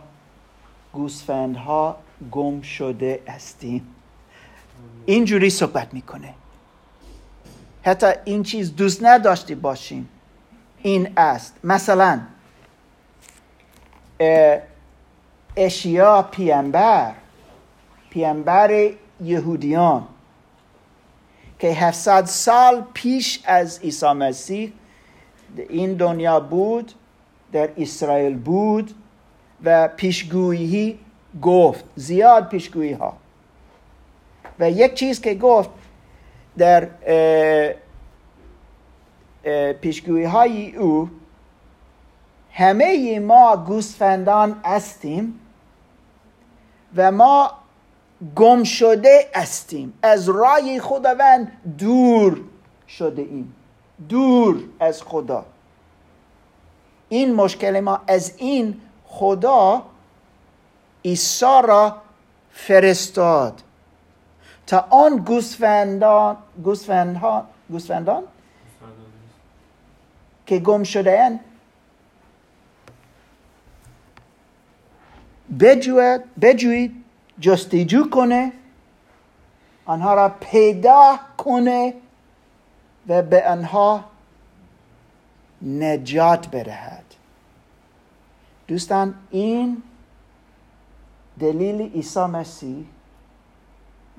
[0.93, 1.97] گوسفندها
[2.31, 3.95] گم شده هستیم.
[5.07, 6.35] اینجوری صحبت می‌کنه.
[7.83, 10.09] حتی این چیز دوست نداشتی باشیم
[10.83, 11.57] این است.
[11.65, 12.21] مثلا
[15.57, 17.15] اشیا پیامبر
[18.15, 20.07] پیامبر یهودیان
[21.59, 24.73] که 700 سال پیش از عیسی مسیح
[25.69, 26.93] این دنیا بود
[27.53, 28.95] در اسرائیل بود
[29.65, 30.99] و پیشگویی
[31.43, 33.17] گفت زیاد پیشگویی ها
[34.59, 35.71] و یک چیز که گفت
[36.59, 36.89] در
[39.73, 41.11] پیشگویی های او
[42.53, 45.41] همه ما گوسفندان هستیم
[46.97, 47.64] و ما
[48.37, 52.41] گم شده هستیم از رای خداوند دور
[52.89, 53.55] شده ایم.
[54.09, 55.47] دور از خدا.
[57.09, 59.83] این مشکل ما از این خدا
[61.05, 61.97] عیسی را
[62.53, 63.63] فرستاد.
[64.67, 68.23] تا آن گوسفندان گوسفندان گوسفندان؟
[70.47, 71.41] که گم شده اند
[75.61, 77.04] بجوید بجوید.
[77.41, 78.53] جستجو کنه
[79.87, 81.95] آنها را پیدا کنه
[83.09, 84.05] و به آنها
[85.63, 87.05] نجات بدهد
[88.69, 89.83] دوستان این
[91.41, 92.85] دلیل عیسی مسیح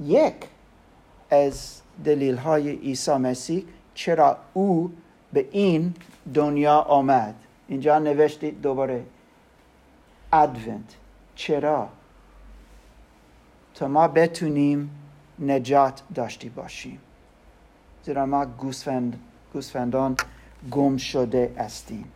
[0.04, 0.36] یک
[1.30, 4.92] از دلیل های عیسی مسیح چرا او
[5.34, 5.94] به این
[6.34, 7.36] دنیا آمد.
[7.68, 9.04] اینجا نوشتید دوباره.
[10.34, 10.96] ادونت
[11.36, 11.90] چرا؟
[13.76, 14.90] تا ما بتونیم
[15.40, 17.00] نجات داشتی باشیم.
[18.04, 19.20] زیرا ما گوسفند،
[19.54, 20.18] گوسفندان
[20.72, 22.12] گم شده هستیم.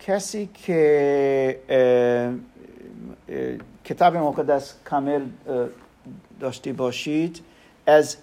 [0.00, 1.60] کسی که
[3.84, 5.26] کتاب مقدس کامل
[6.40, 7.40] داشتی باشید
[7.86, 8.16] از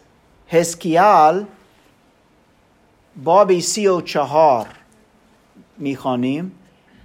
[0.49, 1.45] هسکیال
[3.23, 4.67] بابی سی و چهار
[5.77, 6.51] می‌خوانیم.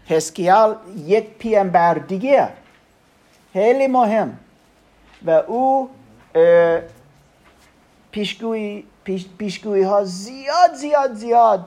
[0.08, 2.48] هسکیال یک پیامبر دیگه
[3.52, 4.38] خیلی مهم.
[5.26, 5.90] و او
[8.10, 11.66] پیشگویی پیش، پیشگویی ها زیاد زیاد زیاد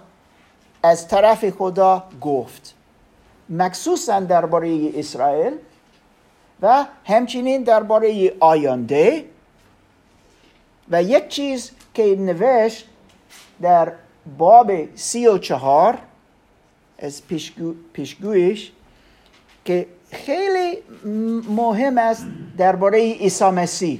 [0.84, 2.75] از طرف خدا گفت.
[3.49, 5.54] مخصوصا درباره اسرائیل
[6.62, 9.25] و همچنین درباره آینده
[10.89, 12.88] و یک چیز که نوشت
[13.62, 13.91] در
[14.38, 15.97] باب سی و چهار
[17.01, 18.71] از پیشگو، پیشگویش
[19.65, 20.77] که خیلی
[21.49, 22.25] مهم است
[22.57, 23.99] درباره عیسی مسیح.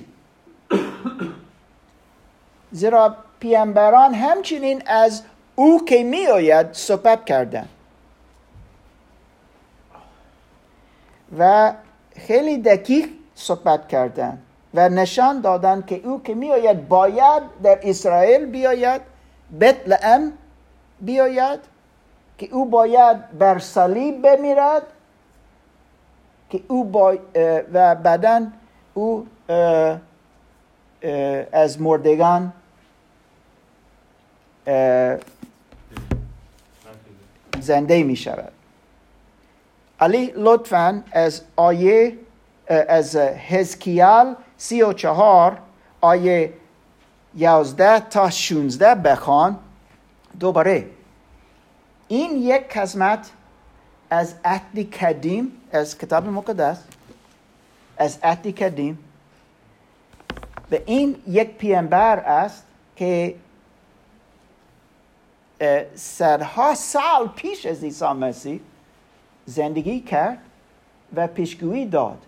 [2.71, 5.23] زیرا پیامبران همچنین از
[5.55, 7.67] او که می آید صحبت کردن
[11.37, 11.73] و
[12.27, 14.41] خیلی دقیق صحبت کردن
[14.73, 19.01] و نشان دادن که او که می آید باید در اسرائیل بیاید
[19.61, 20.33] بتلهم
[21.01, 21.59] بیاید
[22.41, 24.84] که او باید بر صلیب بمیرد
[26.49, 27.17] که او با
[27.73, 28.47] و بعدا
[28.93, 29.27] او
[31.51, 32.54] از مردگان
[37.60, 38.51] زنده می شود
[39.99, 42.17] علی لطفا از آیه
[42.67, 45.58] از هزکیال سی و چهار
[46.01, 46.54] آیه
[47.36, 49.60] یازده تا شونزده بخوان.
[50.39, 50.86] دوباره
[52.12, 53.32] این یک قسمت
[54.10, 56.84] از عهد کدیم از کتاب مقدس
[57.97, 59.00] از عهد کدیم
[60.71, 63.36] و این یک پیامبر است که
[65.95, 68.60] صدها سال پیش از عیسی مسیح
[69.45, 70.38] زندگی کرد
[71.15, 72.26] و پیشگویی داد.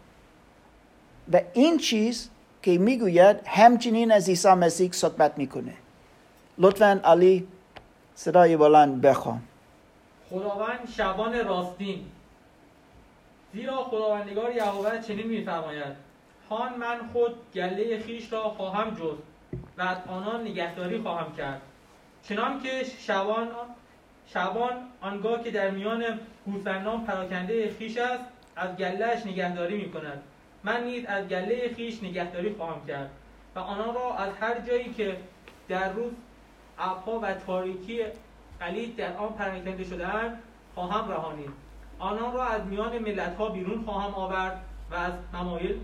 [1.33, 2.29] و این چیز
[2.61, 5.73] که می‌گوید همچنین از عیسی مسیح صحبت می‌کنه.
[6.57, 7.47] لطفا علی
[8.15, 9.41] صدای بلند بخوام
[10.33, 12.05] خداوند شبان راستین.
[13.53, 15.95] زیرا خداوندگار یهوه چنین میفرماید
[16.49, 19.17] هان من خود گله خیش را خواهم جز
[19.77, 21.61] و از آنان نگهداری خواهم کرد.
[22.23, 23.49] چنان که شبان
[24.27, 28.23] شبان آنگاه که در میان گوسفندان پراکنده خیش است
[28.55, 30.23] از گلهش نگهداری می کند
[30.63, 33.09] من نیز از گله خیش نگهداری خواهم کرد
[33.55, 35.17] و آنان را از هر جایی که
[35.67, 36.11] در روز
[36.79, 38.01] ابها و تاریکی
[38.63, 40.39] قلید در آن پراکنده شدهاند
[40.75, 41.49] خواهم رهانید.
[41.99, 45.79] آنان را از میان ملت ها بیرون خواهم آورد و از ممایل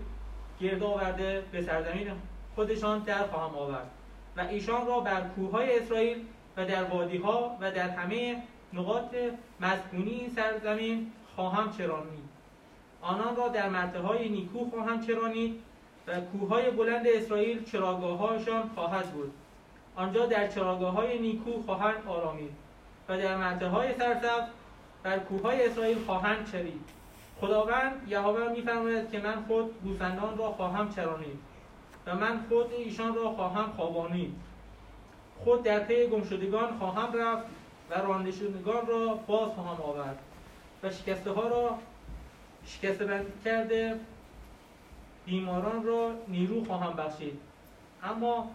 [0.60, 2.06] گرد آورده به سرزمین
[2.54, 3.90] خودشان در خواهم آورد
[4.36, 6.24] و ایشان را بر کوههای اسرائیل
[6.56, 9.16] و در وادی ها و در همه نقاط
[9.60, 12.30] مسکونی این سرزمین خواهم چرانید.
[13.02, 15.60] آنان را در مرته های نیکو خواهم چرانید
[16.06, 19.32] و کوههای بلند اسرائیل چراگاههاشان خواهد بود.
[19.96, 22.59] آنجا در چراگاه های نیکو خواهند آرامید.
[23.10, 24.48] و در های سرسبز
[25.02, 26.80] بر کوههای اسرائیل خواهند چرید.
[27.40, 31.38] خداوند یهوه میفرماید که من خود گوسفندان را خواهم چرانید
[32.06, 34.34] و من خود ایشان را خواهم خوابانید.
[35.44, 37.44] خود در پی گمشدگان خواهم رفت
[37.90, 40.18] و رانده شدگان را باز خواهم آورد
[40.82, 41.78] و شکسته ها را
[42.66, 44.00] شکسته بند کرده
[45.26, 47.40] بیماران را نیرو خواهم بخشید.
[48.02, 48.50] اما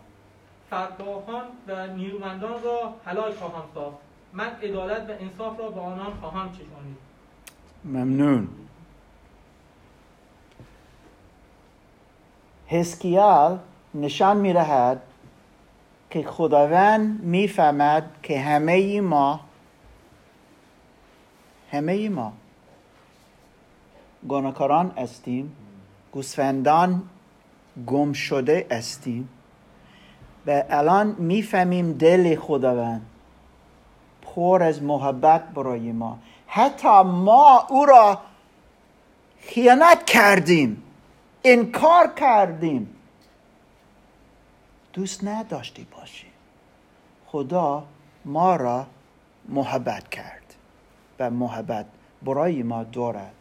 [0.70, 4.05] فرقاهان و نیرومندان را حلال خواهم ساخت.
[4.36, 6.98] من عدالت و انصاف را به آنان خواهم چشانید.
[7.86, 8.48] ممنون.
[12.68, 13.60] حسکیال
[13.94, 15.02] نشان می رهد
[16.10, 19.40] که خداوند می‌فهمد که همه ما
[21.72, 22.34] همه ما
[24.28, 25.56] گناهکاران استیم
[26.12, 27.04] گوسفندان
[27.88, 29.30] گم شده استیم
[30.48, 33.06] و الان می‌فهمیم دل خداوند
[34.36, 36.20] پر از محبت برای ما.
[36.48, 38.22] حتی ما او را
[39.40, 40.84] خیانت کردیم
[41.44, 42.96] انکار کردیم.
[44.94, 46.28] دوست نداشتی باشی.
[47.26, 47.84] خدا
[48.26, 48.86] ما را
[49.50, 50.56] محبت کرد
[51.20, 51.86] و محبت
[52.24, 53.36] برای ما دارد.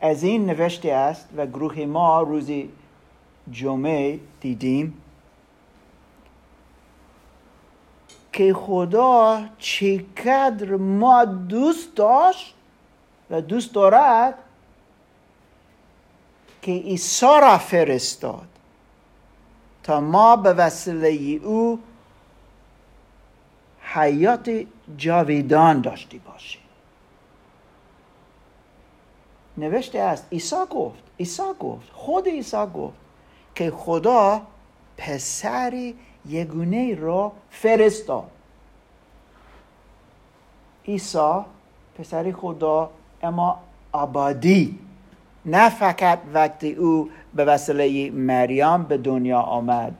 [0.00, 2.70] از این نوشته است و گروه ما روزی
[3.50, 5.02] جمعه دیدیم.
[8.36, 12.54] که خدا چقدر ما دوست داشت
[13.30, 14.34] و دوست دارد
[16.62, 18.48] که عیسی را فرستاد
[19.82, 21.08] تا ما به وسیله
[21.44, 21.80] او
[23.80, 24.66] حیات
[24.96, 26.62] جاویدان داشتی باشیم.
[29.56, 32.96] نوشته است عیسی گفت عیسی گفت خود عیسی گفت
[33.54, 34.42] که خدا
[34.96, 35.92] پسر
[36.28, 38.30] یگونه را فرستاد.
[40.88, 41.40] عیسی
[41.98, 42.90] پسر خدا
[43.22, 43.58] اما
[43.92, 44.78] آبادی.
[45.44, 49.94] نه فقط وقتی او به وسیله مریم به دنیا آمد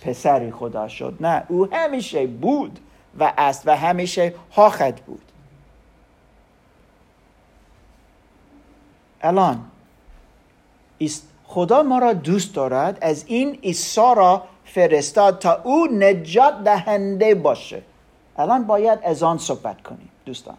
[0.00, 1.16] پسری خدا شد.
[1.20, 2.78] نه او همیشه بود
[3.18, 5.22] و است و همیشه خواهد بود.
[9.20, 9.64] الان
[11.54, 17.82] خدا ما را دوست دارد از این عیسی را فرستاد تا او نجات دهنده باشه.
[18.36, 20.56] الان باید از آن صحبت کنیم دوستان.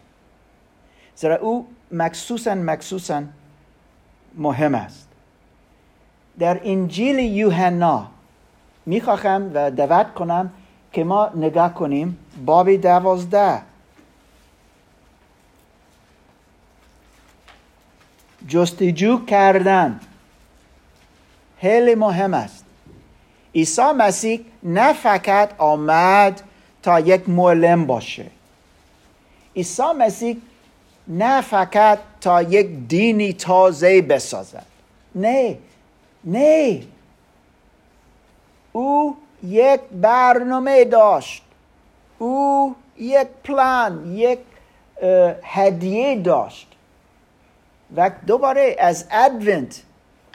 [1.16, 3.22] زیرا او مخصوصا مخصوصا
[4.34, 5.08] مهم است.
[6.38, 8.06] در انجیل یوحنا
[8.86, 10.50] می‌خواهم و دعوت کنم
[10.92, 12.18] که ما نگاه کنیم.
[12.44, 13.62] باب دوازده.
[18.48, 20.00] جستجو کردن.
[21.60, 22.55] خیلی مهم است.
[23.56, 26.42] عیسی مسیح نه فقط آمد
[26.82, 28.26] تا یک معلم باشه.
[29.56, 30.36] عیسی مسیح
[31.08, 34.66] نه فقط تا یک دینی تازه بسازد.
[35.14, 35.58] نه
[36.24, 36.82] نه.
[38.72, 41.42] او یک برنامه داشت.
[42.18, 44.38] او یک پلان یک
[45.42, 46.68] هدیه داشت.
[47.96, 49.82] و دوباره از ادونت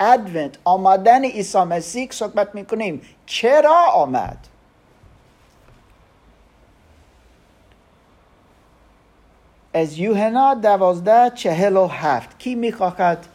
[0.02, 3.02] ادونت آمدن عیسی مسیح صحبت می‌کنیم.
[3.26, 4.38] چرا آمد؟
[9.74, 12.39] از یوهنا دوازده چهل و هفت.
[12.39, 13.26] کی می‌خواهد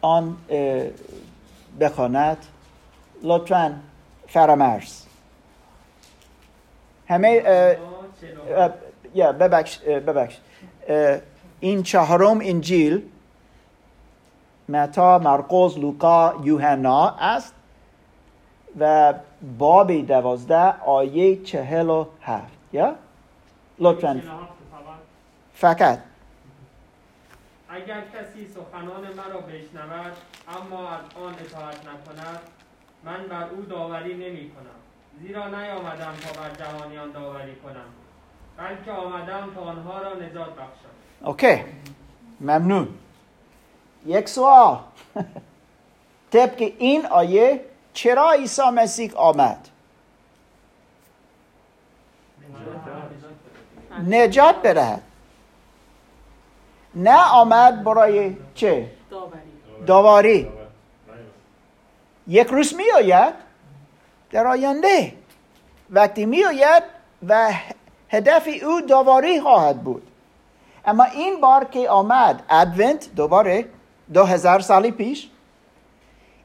[0.00, 0.36] آن
[1.80, 2.36] بخواند؟
[3.22, 3.80] لطفا
[4.28, 5.02] فرامرز.
[7.08, 7.40] همه
[9.14, 10.36] ببخش ببخش.
[11.60, 13.02] این چهارم انجیل
[14.68, 17.54] متا مرقس لوقا یوحنا است
[18.78, 19.14] و
[19.58, 22.52] باب دوازده آیه چهل و هفت.
[22.72, 22.94] یا؟
[23.78, 24.22] لطفا.
[25.54, 25.98] فقط.
[27.68, 30.12] اگر کسی سخنان مرا بشنود
[30.48, 32.40] اما از آن اطاعت نکند
[33.04, 34.82] من بر او داوری نمی کنم.
[35.20, 37.88] زیرا نیامدم تا بر جوانیان داوری کنم
[38.58, 40.92] بلکه آمدم تا آنها را نجات بخشم.
[41.24, 41.64] اوکی.
[42.40, 42.88] ممنون.
[44.06, 44.78] یک سوال.
[46.32, 49.68] طبق این آیه چرا عیسی مسیح آمد؟
[54.08, 55.02] نجات بدهد
[56.94, 58.90] نه آمد برای چه؟
[59.86, 60.48] داوری.
[62.28, 63.34] یک روز می آید
[64.30, 65.12] در آینده.
[65.90, 66.82] وقتی می آید
[67.28, 67.52] و
[68.08, 70.02] هدف او داوری خواهد بود.
[70.84, 73.64] اما این بار که آمد ادونت دوباره
[74.14, 75.28] دو هزار سالی پیش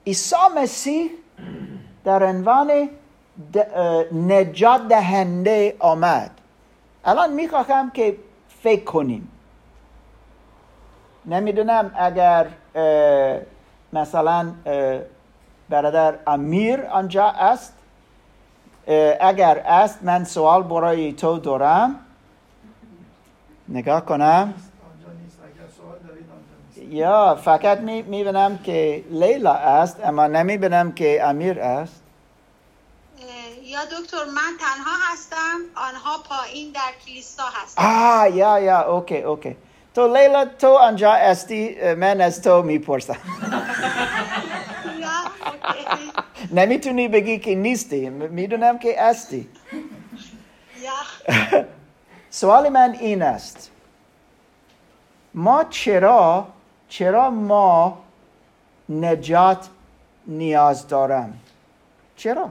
[0.07, 1.11] عیسی مسیح
[2.03, 2.89] در عنوان
[4.11, 6.31] نجات دهنده آمد.
[7.05, 8.17] الان می‌خواهم که
[8.63, 9.31] فکر کنیم.
[11.25, 12.47] نمی‌دونم اگر
[13.93, 14.53] مثلا
[15.69, 17.73] برادر امیر آنجا است.
[19.21, 21.95] اگر است من سوال برای تو دارم.
[23.69, 24.53] نگاه کنم.
[26.89, 32.03] یا فقط می‌بینم که لیلا است اما نمی‌بینم که امیر است.
[33.63, 39.55] یا دکتر من تنها هستم آنها پایین در کلیسا هستم آه یا یا اوکی اوکی.
[39.95, 43.17] تو لیلا تو آنجا استی من از تو می‌پرسم.
[46.51, 49.49] نمی‌تونی بگی که نیستی می‌دونم که استی
[52.29, 53.71] سوال من این است.
[55.33, 56.47] ما چرا
[56.89, 57.97] چرا ما
[58.89, 59.69] نجات
[60.27, 61.39] نیاز دارم؟
[62.15, 62.49] چرا؟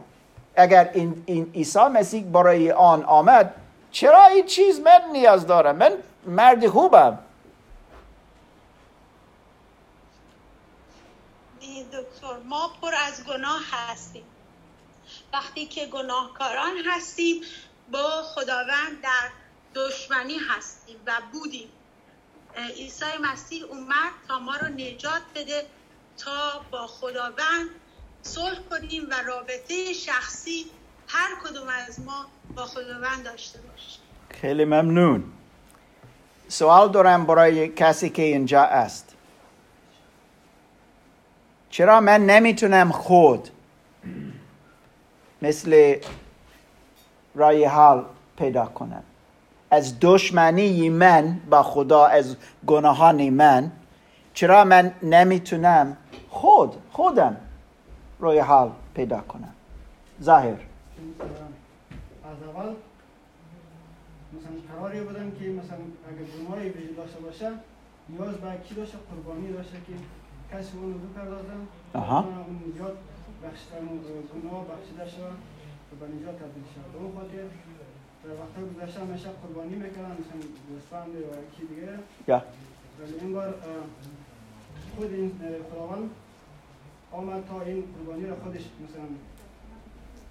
[0.57, 3.55] اگر این, این عیسی مسیح برای آن آمد
[3.91, 5.93] چرا این چیز من نیاز دارم؟ من
[6.27, 7.19] مرد خوبم.
[11.93, 14.25] دکتر ما پر از گناه هستیم.
[15.33, 17.43] وقتی که گناهکاران هستیم
[17.93, 19.31] با خداوند در
[19.75, 21.69] دشمنی هستیم و بودیم.
[22.57, 25.63] عیسی مسیح اومد تا ما رو نجات بده
[26.19, 27.69] تا با خداوند
[28.23, 30.67] صلح کنیم و رابطه شخصی
[31.09, 32.27] هر کدوم از ما
[32.57, 34.01] با خداوند داشته باشیم.
[34.31, 35.25] خیلی ممنون.
[36.49, 39.15] سوال دارم برای کسی که اینجا است.
[41.71, 43.49] چرا من نمی‌تونم خود
[45.43, 46.01] مثل
[47.35, 48.05] رای حال
[48.39, 49.03] پیدا کنم؟
[49.77, 53.73] از دشمنی من با خدا از گناهان من.
[54.35, 55.97] چرا من نمی‌تونم
[56.31, 57.37] خود خودم
[58.21, 59.55] روی حال پیدا کنم؟
[60.23, 60.49] ظاهر.
[60.49, 60.59] از
[62.49, 62.69] اول
[64.35, 67.49] مثلا قراری بودم که مثلا اگر گناهی وجود داشته باشه
[68.09, 69.95] نیاز به کی داشته؟ قربانی داشته که
[70.53, 71.63] کسی اون رو بپردازم.
[71.95, 72.97] اون نجات
[73.43, 73.85] بخشتن
[74.33, 75.37] گناه بخشیده شد
[75.91, 77.45] و به نجات تبدیل شد اون خاطر
[78.27, 81.93] در وقت گذشته همیشه قربانی می‌کردن مثلا گوسفند یا یکی دیگه.
[82.29, 82.43] یا.
[83.01, 83.55] ولی این بار
[84.97, 85.33] خود این
[85.71, 86.11] خداوند
[87.13, 89.05] آمد تا این قربانی را خودش مثلا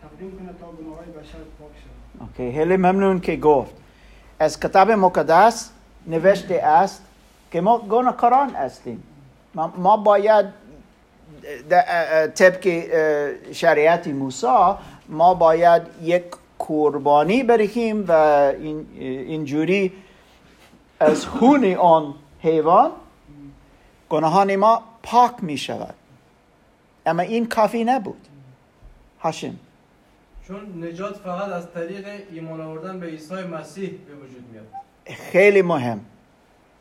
[0.02, 3.74] تقدیم کنه تا گناه های بشر پاک شد اوکی خیلی ممنون که گفت.
[4.40, 5.72] از کتاب مقدس
[6.08, 7.06] نوشته است
[7.52, 9.04] که ما گناهکاران هستیم.
[9.56, 10.46] ما, ما باید
[12.36, 12.64] طبق
[13.52, 14.76] شریعت موسی
[15.10, 16.24] ما باید یک
[16.60, 19.94] قربانی بریم و این اینجوری
[21.00, 22.92] از خون آن حیوان
[24.10, 25.94] گناهان ما پاک می شود.
[27.06, 28.28] اما این کافی نبود.
[29.22, 29.56] هاشم
[30.48, 34.68] چون نجات فقط از طریق ایمان آوردن به عیسی مسیح به وجود میاد.
[35.06, 36.00] خیلی مهم.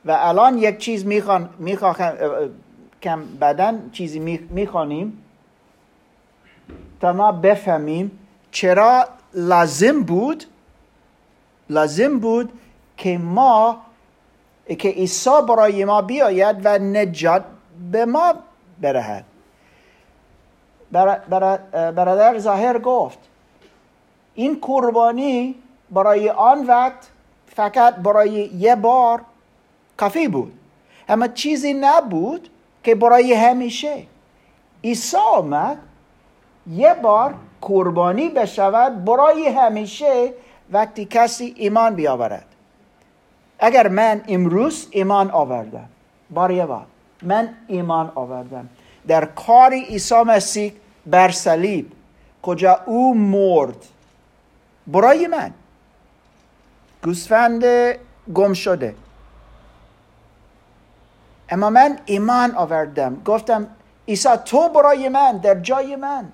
[0.04, 2.14] و الان یک چیز می‌خوان می‌خواهم
[3.02, 4.18] کم بدن چیزی
[4.50, 5.24] می‌خوانیم
[7.00, 8.18] تا ما بفهمیم
[8.50, 10.44] چرا لازم بود
[11.70, 12.52] لازم بود
[12.96, 13.78] که ما
[14.78, 17.44] که عیسی برای ما بیاید و نجات
[17.92, 18.34] به ما
[18.80, 19.24] برهد.
[20.92, 23.18] برا- برا- برادر ظاهر گفت
[24.34, 25.54] این قربانی
[25.90, 27.10] برای آن وقت
[27.46, 29.20] فقط برای یه بار
[29.96, 30.52] کافی بود.
[31.08, 32.48] اما چیزی نبود
[32.82, 34.06] که برای همیشه.
[34.84, 35.78] عیسی آمد
[36.70, 37.34] یه بار
[37.64, 40.32] قربانی بشود برای همیشه
[40.72, 42.44] وقتی کسی ایمان بیاورد.
[43.58, 45.88] اگر من امروز ایمان آوردم
[46.30, 46.86] بار بار
[47.22, 48.68] من ایمان آوردم
[49.08, 50.72] در کار عیسی مسیح
[51.06, 51.92] بر صلیب
[52.42, 53.76] کجا او مرد
[54.86, 55.50] برای من
[57.04, 57.64] گوسفند
[58.34, 58.94] گم شده.
[61.48, 63.66] اما من ایمان آوردم گفتم
[64.08, 66.32] عیسی تو برای من در جای من.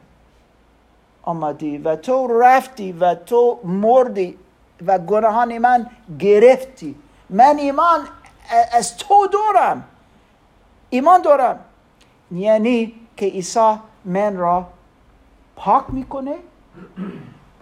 [1.22, 4.38] آمدی و تو رفتی و تو مردی
[4.86, 6.94] و گناهان من گرفتی.
[7.30, 8.00] من ایمان
[8.72, 9.84] از تو دارم.
[10.90, 11.58] ایمان دارم.
[12.32, 14.66] یعنی که عیسی من را
[15.56, 16.36] پاک می‌کنه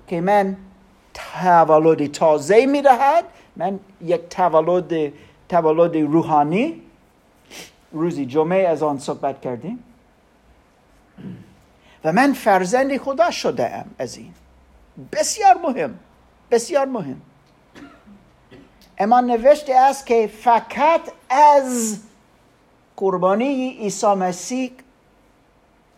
[0.06, 0.56] که من
[1.14, 3.24] تولد تازه می‌دهد.
[3.56, 5.12] من یک تولد
[5.48, 6.82] تولد روحانی.
[7.92, 9.84] روزی جمعه از آن صحبت کردیم.
[12.05, 14.34] و من فرزند خدا شده ام از این.
[15.12, 15.99] بسیار مهم
[16.51, 17.20] بسیار مهم.
[18.99, 21.99] اما نوشته است که فقط از
[22.96, 24.72] قربانی عیسی مسیح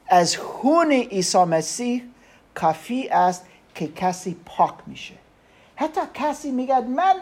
[0.09, 2.03] از خون عیسی مسیح
[2.55, 5.15] کافی است که کسی پاک میشه.
[5.77, 7.17] حتی کسی میگه من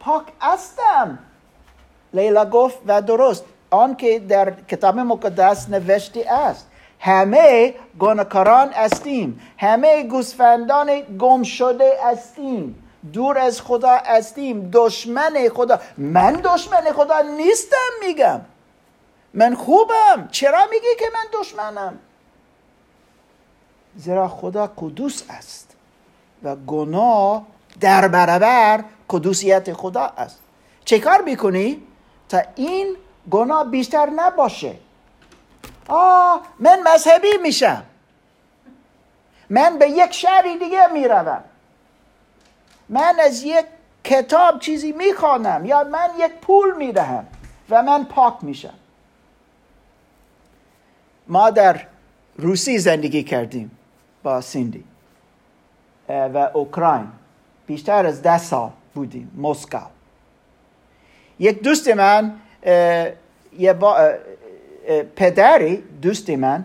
[0.00, 1.18] پاک هستم.
[2.14, 6.70] لیلا گفت و درست آن که در کتاب مقدس نوشته است.
[7.00, 9.40] همه گناهکاران هستیم.
[9.58, 12.84] همه گوسفندان گم شده هستیم.
[13.12, 14.70] دور از خدا هستیم.
[14.72, 15.80] دشمن خدا.
[15.98, 18.40] من دشمن خدا نیستم میگم.
[19.34, 20.28] من خوبم.
[20.32, 21.98] چرا میگی که من دشمنم؟
[23.96, 25.76] زیرا خدا قدوس است
[26.42, 27.42] و گناه
[27.80, 30.38] در برابر قدوسیت خدا است.
[30.84, 31.82] چه کار می‌کنی؟
[32.28, 32.96] تا این
[33.30, 34.74] گناه بیشتر نباشه.
[35.88, 37.84] آه من مذهبی میشم.
[39.50, 41.44] من به یک شهری دیگه می‌روم.
[42.88, 43.66] من از یک
[44.04, 45.64] کتاب چیزی می‌خوانم.
[45.64, 47.26] یا من یک پول می‌دهم
[47.70, 48.74] و من پاک میشم.
[51.26, 51.86] ما در
[52.36, 53.78] روسی زندگی کردیم
[54.22, 54.84] با سیندی
[56.08, 57.08] و اوکراین.
[57.66, 59.78] بیشتر از ده سال بودیم مسکو
[61.38, 62.40] یک دوست من
[63.58, 64.10] یه با
[65.16, 66.64] پدری دوست من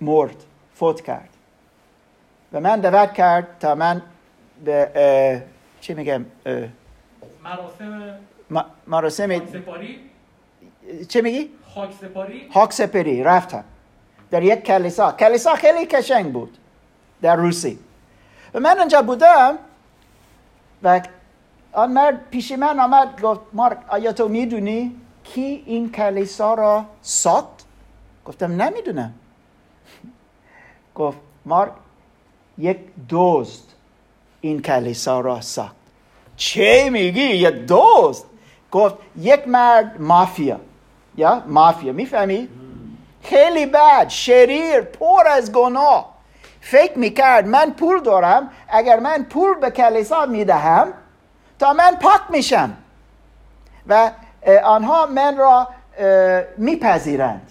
[0.00, 0.36] مرد
[0.74, 1.28] فوت کرد.
[2.52, 4.02] و من دعوت کرد تا من
[4.64, 5.42] به
[5.80, 6.24] چی میگم
[7.44, 8.18] مراسم
[8.86, 9.42] مراسم
[11.08, 13.64] چه میگی؟ خاک سپاری؟ خاک رفتم.
[14.30, 15.12] در یک کلیسا.
[15.12, 16.58] کلیسا خیلی کشنگ بود
[17.22, 17.78] در روسی.
[18.54, 19.58] و من اونجا بودم
[20.82, 21.00] و
[21.72, 27.64] آن مرد پیش من آمد گفت مارک آیا تو می‌دونی؟ کی این کلیسا را ساخت؟
[28.24, 29.14] گفتم نمی‌دونم.
[30.94, 31.72] گفت مارک
[32.58, 33.68] یک دوست
[34.40, 35.74] این کلیسا را ساخت.
[36.36, 38.26] چه میگی؟ یک دوست
[38.70, 40.60] گفت یک مرد مافیا.
[41.16, 42.48] یا مافیا می‌فهمی؟
[43.22, 46.14] خیلی بد شریر پر از گناه.
[46.60, 50.92] فکر می‌کرد من پول دارم اگر من پول به کلیسا می‌دهم
[51.58, 52.76] تا من پاک میشم.
[53.86, 54.10] و
[54.64, 55.68] آنها من را
[56.56, 57.50] میپذیرند.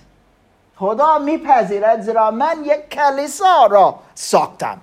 [0.75, 4.81] خدا میپذیرد زیرا من یک کلیسا را ساختم.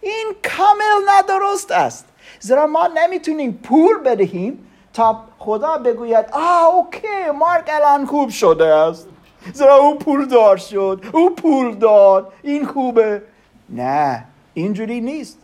[0.00, 2.04] این کامل ندرست است.
[2.40, 9.08] زیرا ما نمی‌تونیم پول بدهیم تا خدا بگوید آه اوکی مارک الان خوب شده است.
[9.52, 12.32] زیرا او پول دار شد او پول داد.
[12.42, 13.22] این خوبه.
[13.68, 15.38] نه اینجوری نیست.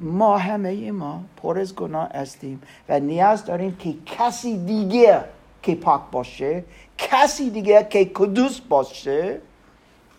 [0.00, 5.24] ما همه ما پر از گناه هستیم و نیاز داریم که کسی دیگه
[5.62, 6.64] که پاک باشه
[6.98, 9.40] کسی دیگه که کدوس باشه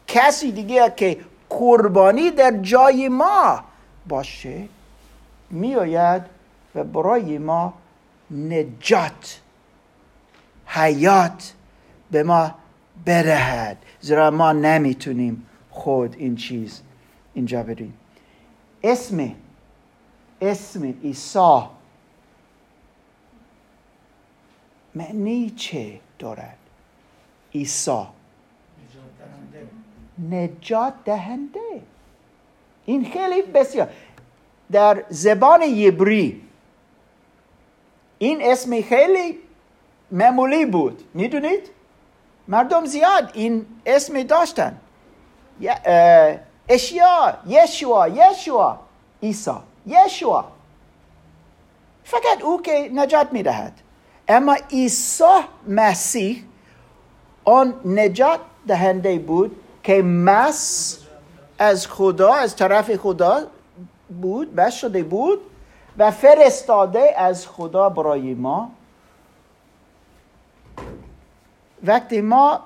[0.08, 1.18] کسی دیگه که
[1.50, 3.64] قربانی در جای ما
[4.08, 4.68] باشه
[5.50, 6.22] میآید
[6.76, 7.74] و برای ما
[8.32, 9.42] نجات
[10.66, 11.54] حیات
[12.12, 12.52] به ما
[13.06, 16.82] بدهد زیرا ما نمی‌تونیم خود این چیز
[17.34, 17.94] اینجا بریم.
[18.84, 19.32] اسم
[20.42, 21.62] اسم عیسی.
[24.96, 26.58] معنی چه دارد؟
[27.56, 28.04] عیسی.
[30.30, 31.82] نجات دهنده.
[32.86, 33.90] این خیلی بسیار.
[34.72, 36.42] در زبان یبری
[38.18, 39.40] این اسم خیلی
[40.12, 41.04] معمولی بود.
[41.14, 41.70] می‌دونید؟
[42.48, 44.78] مردم زیاد این اسم داشتن.
[46.70, 48.80] اشیا یشوا یشوا
[49.20, 50.46] ایسا یشوا.
[52.04, 53.74] فقط او که نجات می‌دهد.
[54.28, 55.24] اما عیسی
[55.68, 56.44] مسیح
[57.44, 60.98] آن نجات دهنده بود که مس
[61.60, 63.48] از خدا از طرف خدا
[64.22, 65.40] بود بس شده بود
[65.98, 68.72] و فرستاده از خدا برای ما.
[71.84, 72.60] وقتی ما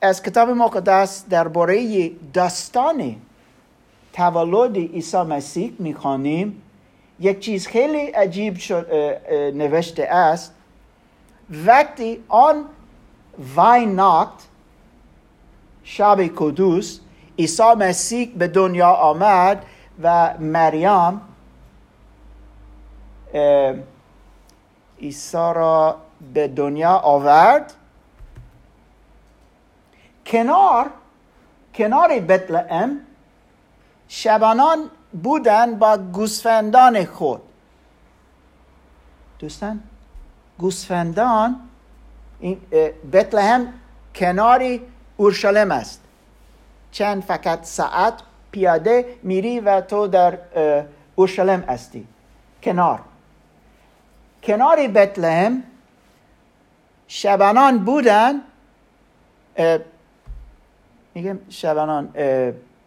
[0.00, 3.16] از کتاب مقدس درباره داستان
[4.14, 6.62] تولد عیسی مسیح می‌خوانیم.
[7.20, 8.92] یک چیز خیلی عجیب شد
[9.54, 10.54] نوشته است.
[11.50, 12.64] وقتی آن
[13.86, 14.46] ناکت
[15.84, 17.00] شب کدوس
[17.38, 19.64] عیسی مسیح به دنیا آمد
[20.02, 21.20] و مریم
[25.00, 25.96] عیسی را
[26.34, 27.74] به دنیا آورد.
[30.26, 30.90] کنار
[31.74, 33.00] کنار بتلهم
[34.08, 34.90] شبانان
[35.22, 37.40] بودن با گوسفندان خود.
[39.38, 39.80] دوستان
[40.58, 41.60] گوسفندان
[43.12, 43.72] بتلهم
[44.14, 44.82] کناری
[45.16, 46.00] اورشلیم است.
[46.90, 48.14] چند فقط ساعت
[48.50, 50.38] پیاده میری و تو در
[51.16, 52.06] اورشلیم هستی.
[52.62, 53.00] کنار.
[54.42, 55.62] کنار بتلهم
[57.08, 58.40] شبانان بودن
[61.14, 62.12] میگم شبانان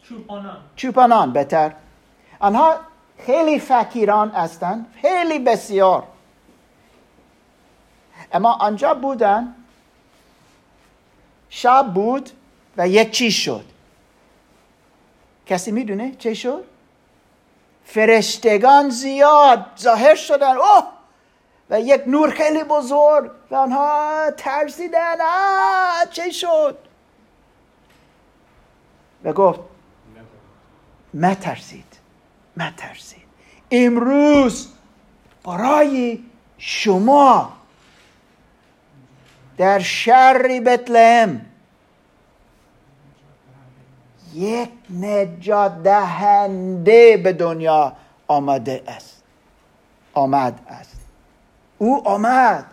[0.10, 0.58] چوپانان.
[0.76, 1.74] چوپانان بهتر.
[2.40, 2.76] آنها
[3.26, 6.04] خیلی فکیران هستند خیلی بسیار.
[8.32, 9.56] اما آنجا بودن
[11.50, 12.30] شب بود
[12.78, 13.66] و یک چیز شد.
[15.46, 16.64] کسی می‌دونه چه شد؟
[17.86, 20.56] فرشتگان زیاد ظاهر شدن.
[20.58, 20.84] اوه!
[21.70, 25.22] و یک نور خیلی بزرگ و آنها ترسیدن.
[25.22, 26.06] آه!
[26.12, 26.78] چه شد؟
[29.24, 29.60] و گفت
[31.14, 31.98] مترسید.
[32.58, 33.28] مترسید.
[33.72, 34.68] امروز
[35.44, 36.20] برای
[36.58, 37.54] شما
[39.58, 41.42] در شر بتلهم
[44.34, 47.94] یک نجات دهنده به دنیا
[48.28, 49.24] آمده است.
[50.14, 50.98] آمد است.
[51.78, 52.66] او آمد.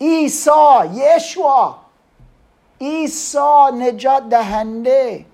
[0.00, 0.50] عیسی
[0.92, 1.78] یشوا.
[2.80, 5.24] عیسی نجات دهنده.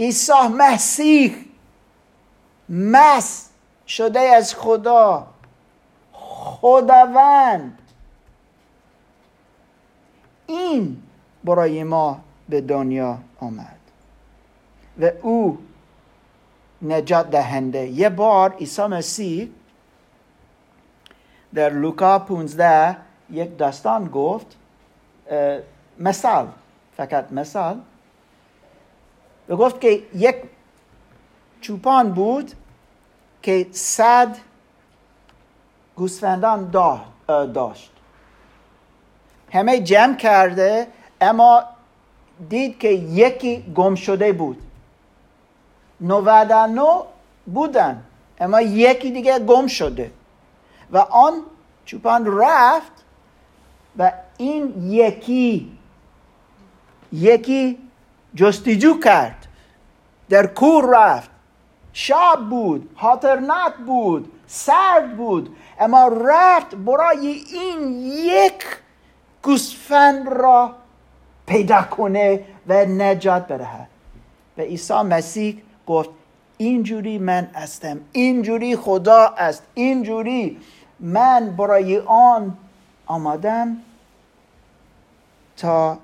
[0.00, 1.36] عیسی مسیح.
[2.68, 3.50] مس
[3.86, 5.26] شده از خدا.
[6.12, 7.78] خداوند.
[10.46, 11.02] این
[11.44, 13.78] برای ما به دنیا آمد.
[15.00, 15.58] و او
[16.82, 17.86] نجات دهنده.
[17.86, 19.48] یه بار عیسی مسیح
[21.54, 22.96] در لوکا 15
[23.30, 24.56] یک داستان گفت
[25.98, 26.48] مثال
[26.96, 27.80] فقط مثال.
[29.48, 30.36] و گفت که یک
[31.60, 32.52] چوپان بود
[33.42, 34.36] که صد
[35.96, 36.70] گوسفندان
[37.26, 37.90] داشت.
[39.52, 40.86] همه جمع کرده
[41.20, 41.64] اما
[42.48, 44.62] دید که یکی گم شده بود.
[46.00, 47.02] نو
[47.46, 48.04] بودن
[48.40, 50.10] اما یکی دیگه گم شده.
[50.92, 51.32] و آن
[51.84, 52.92] چوپان رفت
[53.98, 55.78] و این یکی
[57.12, 57.78] یکی
[58.34, 59.46] جستجو کرد.
[60.28, 61.30] در کور رفت.
[61.94, 68.64] شب بود خاطرناک بود سرد بود اما رفت برای این یک
[69.42, 70.74] گوسفند را
[71.46, 73.88] پیدا کنه و نجات بدهد
[74.58, 76.10] و عیسی مسیح گفت
[76.58, 80.60] اینجوری من هستم اینجوری خدا است اینجوری
[81.00, 82.56] من برای آن
[83.06, 83.76] آمدم
[85.56, 85.98] تا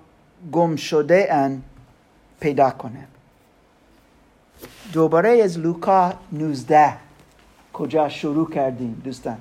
[0.52, 1.62] گم شده ان
[2.40, 3.06] پیدا کنم
[4.92, 6.96] دوباره از لوکا 19
[7.72, 9.38] کجا شروع کردیم دوستان؟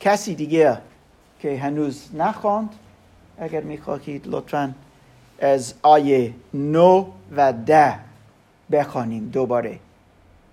[0.00, 0.78] کسی دیگه
[1.40, 2.74] که هنوز نخواند
[3.38, 4.74] اگر می‌خواهید لطفا
[5.38, 7.98] از آیه 9 و 10
[8.72, 9.78] بخوانیم دوباره.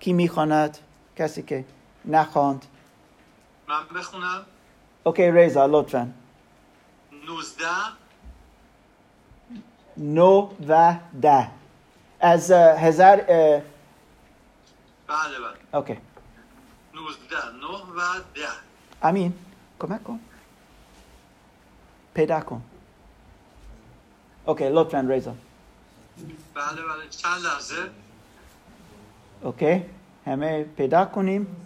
[0.00, 0.78] کی می‌خواند؟
[1.16, 1.64] کسی که
[2.04, 2.64] نخواند
[3.68, 4.42] من بخونم.
[5.04, 6.12] اوکی ریزا لطفا.
[7.12, 8.03] 19
[9.96, 11.50] 9 و 10
[12.20, 13.16] از هزار
[15.06, 15.78] بله بله.
[15.78, 15.98] اوکی.
[16.94, 18.40] 19 9 و 10
[19.02, 19.34] امین
[19.78, 20.20] کمک کن.
[22.14, 22.62] پیدا کن.
[24.46, 25.34] okay لطفا ریزا.
[26.54, 27.08] بله بله.
[27.10, 27.90] چند لحظه؟
[29.42, 29.82] okay
[30.26, 31.56] همه پیدا کنیم.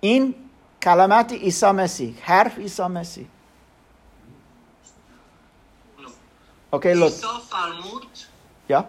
[0.00, 0.34] این
[0.82, 3.26] کلمات عیسی مسیح حرف عیسی مسیح.
[6.76, 8.06] okay عیسی فرمود
[8.68, 8.84] یا؟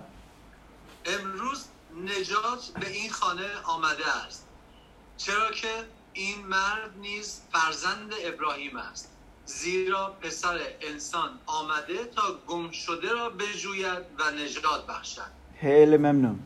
[1.06, 1.66] امروز
[2.04, 4.48] نجات به این خانه آمده است.
[5.18, 5.68] چرا که
[6.14, 9.12] این مرد نیز فرزند ابراهیم است.
[9.46, 15.22] زیرا پسر انسان آمده تا گم شده را بجوید و نجات بخشد.
[15.62, 16.40] خیلی ممنون.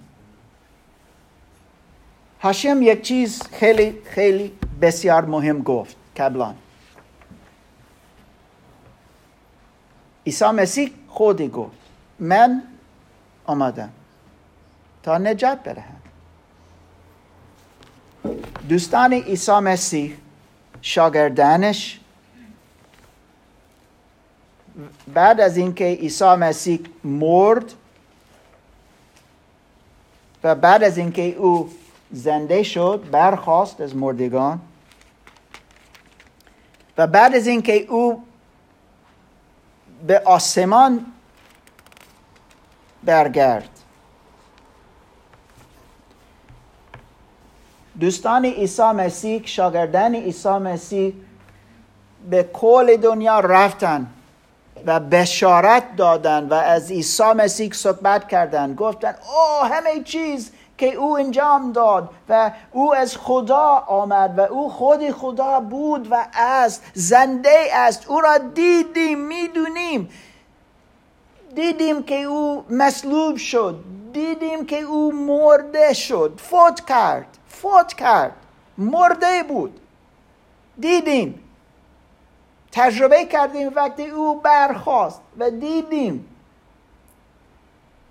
[2.41, 6.55] هاشم یک چیز خیلی خیلی بسیار مهم گفت قبلا
[10.25, 11.77] عیسی مسیح خودی گفت
[12.19, 12.63] من
[13.45, 13.89] آمدم.
[15.03, 16.01] تا نجات بدهم
[18.69, 20.17] دوستان عیسی مسیح
[20.81, 21.99] شاگردانش.
[25.13, 27.73] بعد از اینکه عیسی مسیح مرد
[30.43, 31.69] و بعد از اینکه او
[32.11, 34.61] زنده شد برخاست از مردگان.
[36.97, 38.23] و بعد از اینکه او
[40.07, 41.05] به آسمان
[43.03, 43.69] برگرد.
[47.99, 51.13] دوستان عیسی مسیح شاگردان عیسی مسیح
[52.29, 54.07] به کل دنیا رفتن
[54.85, 58.75] و بشارت دادن و از عیسی مسیح صحبت کردن.
[58.75, 64.69] گفتن او همه چیز که او انجام داد و او از خدا آمد و او
[64.69, 68.09] خود خدا بود و است زنده است.
[68.09, 70.09] او را دیدیم می‌دونیم.
[71.55, 73.83] دیدیم که او مصلوب شد.
[74.13, 76.39] دیدیم که او مرده شد.
[76.43, 78.35] فوت کرد فوت کرد.
[78.77, 79.79] مرده بود.
[80.79, 81.39] دیدیم.
[82.71, 86.30] تجربه کردیم وقتی او برخواست و دیدیم.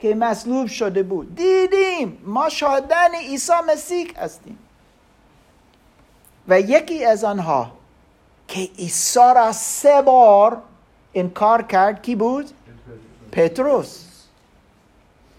[0.00, 1.34] که مصلوب شده بود.
[1.34, 4.58] دیدیم ما شاهدان عیسی مسیح هستیم.
[6.48, 7.70] و یکی از آنها
[8.48, 10.62] که عیسی را سه بار
[11.14, 12.50] انکار کرد کی بود؟
[13.32, 14.04] پتروس.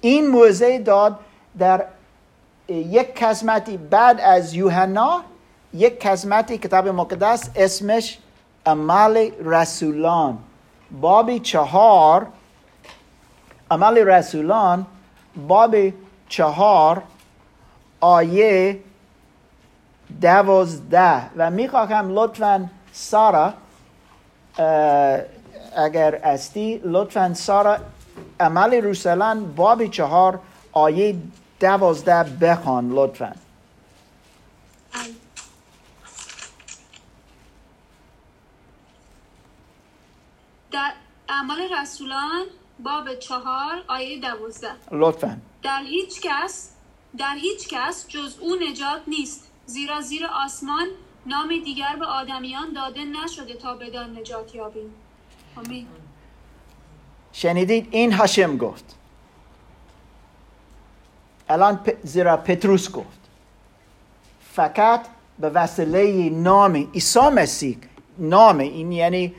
[0.01, 1.19] این موزه داد
[1.59, 1.85] در
[2.67, 5.23] یک قسمتی بعد از یوحنا
[5.73, 8.19] یک قسمتی کتاب مقدس اسمش
[8.65, 10.37] عمل رسولان.
[11.01, 12.27] باب چهار
[13.71, 14.85] عمل رسولان
[15.47, 15.75] باب
[16.29, 17.03] چهار
[18.01, 18.79] آیه
[20.21, 23.53] دوازده و می‌خواهم لطفا سارا
[25.75, 27.77] اگر استی لطفا سارا
[28.39, 30.39] عمل رسولان باب چهار
[30.71, 31.15] آیه
[31.59, 33.35] دوازده بخوان لطفا.
[40.71, 40.91] در
[41.29, 42.45] اعمال رسولان
[42.83, 44.71] باب چهار آیه دوازده.
[44.91, 45.37] لطفا.
[45.63, 46.71] در هیچ کس
[47.17, 50.87] در هیچ کس جز او نجات نیست زیرا زیر آسمان
[51.25, 54.93] نام دیگر به آدمیان داده نشده تا بدان نجات یابیم.
[55.55, 55.87] آمین.
[57.33, 58.95] شنیدید؟ این هاشم گفت.
[61.49, 61.89] الان پ...
[62.03, 63.19] زیرا پتروس گفت.
[64.53, 65.05] فقط
[65.39, 67.77] به وسیله نام عیسی مسیح
[68.17, 69.35] نام این یعنی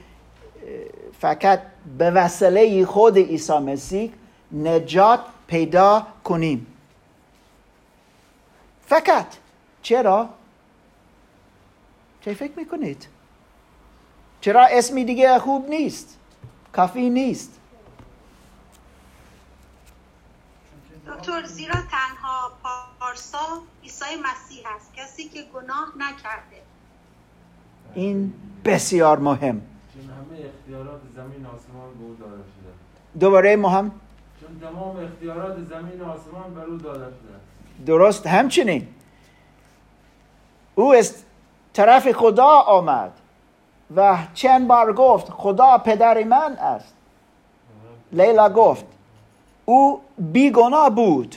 [1.21, 1.63] فقط
[1.99, 4.13] به وسیله خود عیسی مسیح
[4.53, 6.67] نجات پیدا کنیم
[8.87, 9.27] فقط
[9.83, 10.29] چرا؟
[12.21, 13.07] چه فکر می‌کنید؟
[14.41, 16.19] چرا اسمی دیگه خوب نیست؟
[16.73, 17.59] کافی نیست
[21.07, 22.53] دکتر زیرا تنها
[23.01, 26.63] پارسا عیسی مسیح است کسی که گناه نکرده
[27.95, 29.63] این بسیار مهم
[30.33, 33.21] اختیارات زمین آسمان به او داده شده.
[33.21, 33.93] دوباره مهم
[34.41, 37.87] چون تمام اختیارات زمین و آسمان بر او داده شده.
[37.87, 38.89] درست همچنین.
[40.75, 41.15] او از
[41.73, 43.13] طرف خدا آمد
[43.97, 46.95] و چند بار گفت خدا پدر من است.
[48.13, 48.85] لیلا گفت
[49.65, 51.37] او بیگناه بود.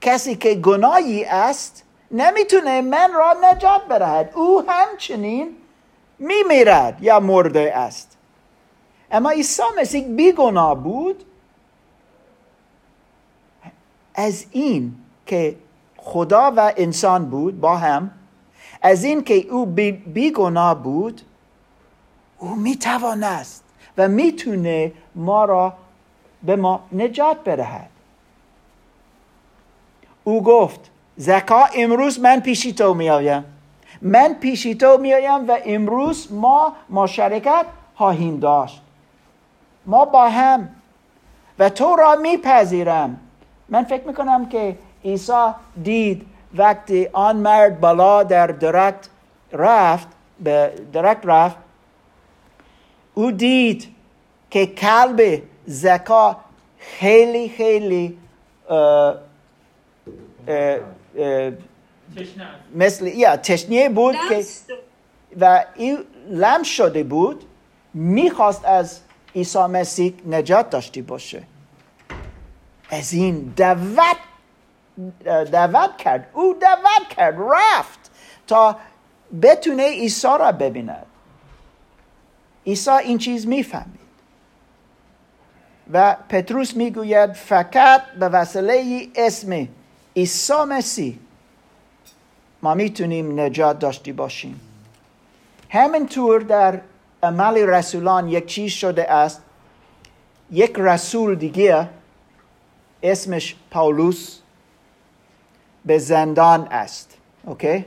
[0.00, 5.56] کسی که گناهی است نمی‌تونه من را نجات بدهد او همچنین
[6.20, 8.16] میمیرد یا مرده است.
[9.10, 11.24] اما عیسی مسیح بیگناه بود.
[14.14, 14.94] از این
[15.26, 15.56] که
[15.96, 18.10] خدا و انسان بود با هم
[18.82, 19.66] از این که او
[20.06, 21.20] بیگناه بود
[22.38, 23.64] او می‌توانست
[23.98, 25.74] و می‌تونه ما را
[26.42, 27.90] به ما نجات بدهد
[30.24, 33.44] او گفت زکا امروز من پیشی تو میآیم.
[34.02, 38.82] من پیشی تو میآیم و امروز ما مشارکت خواهیم داشت.
[39.86, 40.68] ما با هم
[41.58, 43.20] و تو را میپذیرم.
[43.68, 45.50] من فکر می‌کنم که عیسی
[45.82, 49.08] دید وقتی آن مرد بالا در درکت
[49.52, 50.08] رفت
[50.40, 51.56] به درکت رفت.
[53.14, 53.88] او دید
[54.50, 56.36] که کلب زکا
[56.78, 58.18] خیلی خیلی
[62.74, 64.44] مثل یا تشنیه بود که
[65.40, 65.98] و این
[66.30, 67.44] لم شده بود
[67.94, 69.00] می‌خواست از
[69.34, 71.42] عیسی مسیح نجات داشته باشه.
[72.90, 74.16] از این دعوت
[75.24, 76.30] دعوت کرد.
[76.32, 78.10] او دعوت کرد رفت
[78.46, 78.76] تا
[79.42, 81.06] بتونه عیسی را ببیند.
[82.66, 84.00] عیسی این چیز می‌فهمید.
[85.92, 89.68] و پتروس می‌گوید فقط به وسیله اسم
[90.16, 91.18] عیسی مسیح
[92.62, 94.60] ما می‌تونیم نجات داشته باشیم.
[95.68, 96.80] همینطور در
[97.22, 99.42] عمل رسولان یک چیز شده است.
[100.50, 101.88] یک رسول دیگه
[103.02, 104.38] اسمش پاولوس
[105.84, 107.16] به زندان است.
[107.44, 107.84] اوکی؟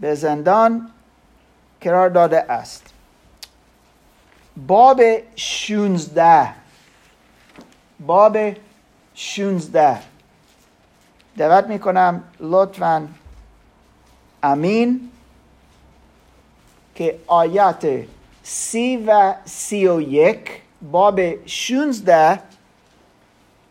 [0.00, 0.90] به زندان
[1.80, 2.94] قرار داده است.
[4.66, 5.02] باب
[5.36, 6.48] 16
[8.00, 8.38] باب
[9.14, 9.98] 16
[11.38, 13.08] دعوت می‌کنم لطفا.
[14.42, 15.10] امین
[16.94, 18.04] که آیات
[18.42, 20.50] سی و سی و یک
[20.90, 22.40] باب 16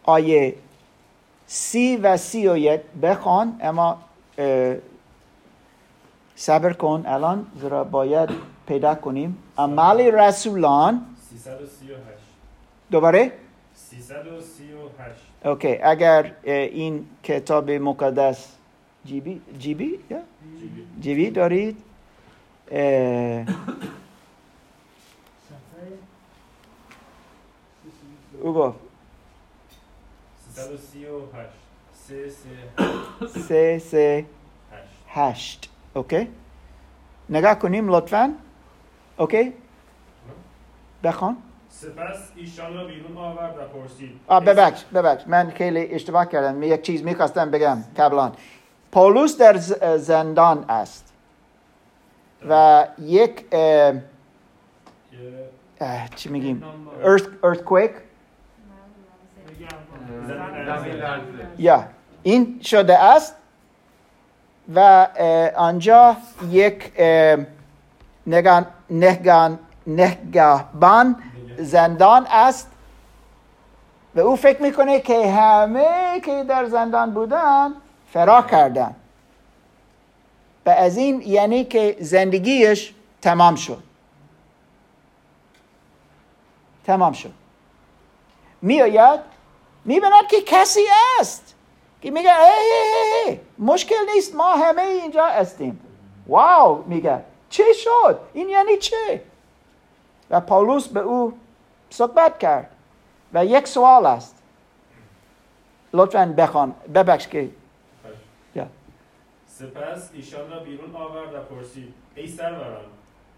[0.03, 0.55] آیه
[1.47, 2.82] سی و سی و یک.
[3.01, 3.97] بخوان اما
[6.36, 7.03] صبر کن.
[7.07, 8.30] الان زیرا باید
[8.68, 9.38] پیدا کنیم.
[9.57, 11.05] عمل رسولان.
[11.30, 11.97] 338
[12.91, 13.32] دوباره؟
[14.02, 18.56] 338 اوکی اگر این کتاب مقدس
[19.06, 20.20] جیبی جیبی؟ یا؟
[21.02, 21.78] جیبی دارید؟
[28.41, 28.80] او گفت
[30.56, 31.50] 338
[33.48, 34.26] سه سه
[35.10, 35.70] هشت.
[35.93, 36.28] okay
[37.30, 38.34] نگاه کنیم لطفا.
[39.18, 39.54] okay
[41.04, 41.38] بخوان
[41.82, 44.20] سپس ایشان را بیرون آورد و پرسید.
[44.28, 45.24] آه ببخش ببخش.
[45.28, 46.64] من خیلی اشتباه کردم.
[46.64, 47.78] یک چیز می‌خواستم بگم.
[47.98, 48.32] قبلا
[48.92, 49.58] پولوس در
[49.98, 51.14] زندان است.
[52.50, 53.46] و یک
[56.16, 56.64] چی میگیم؟
[57.04, 57.92] Earth, earthquake
[61.58, 61.86] یا
[62.24, 63.36] این شده است
[64.76, 65.08] و
[65.56, 66.18] آنجا
[66.50, 66.92] یک
[68.28, 71.16] نگان نگان نگهبان
[71.58, 72.72] زندان است.
[74.16, 77.74] و او فکر می‌کنه که همه که در زندان بودن
[78.14, 78.95] فرا کردن.
[80.66, 83.84] و از این یعنی که زندگیش تمام شد.
[86.86, 87.34] تمام شد.
[88.62, 89.20] میآید
[89.86, 90.86] می‌بیند که کسی
[91.20, 91.55] است
[92.01, 95.80] که میگه ای ای ای مشکل نیست ما همه اینجا هستیم.
[96.28, 97.22] واو میگه.
[97.49, 99.22] چه شد؟ این یعنی چه
[100.30, 101.34] و پاولوس به او
[101.90, 102.70] صحبت کرد.
[103.34, 104.36] و یک سوال است.
[105.94, 107.50] لطفا بخوان ببخش که
[109.48, 112.86] سپس ایشان را بیرون آورد و پرسید ای سروران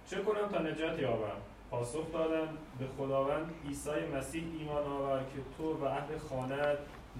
[0.09, 1.39] چه کنم تا نجات یابم؟
[1.71, 6.55] پاسخ دادند به خداوند عیسی مسیح ایمان آور که تو و اهل خانه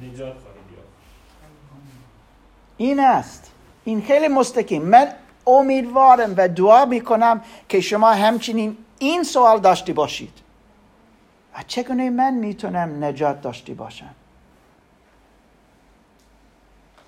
[0.02, 0.90] نجات خواهید یافت.
[2.78, 3.52] این است.
[3.84, 4.82] این خیلی مستقیم.
[4.82, 5.08] من
[5.48, 10.34] امیدوارم و دعا می‌کنم که شما همچنین این سوال داشته باشید.
[11.68, 14.16] چگونه من می‌تونم نجات داشته باشم؟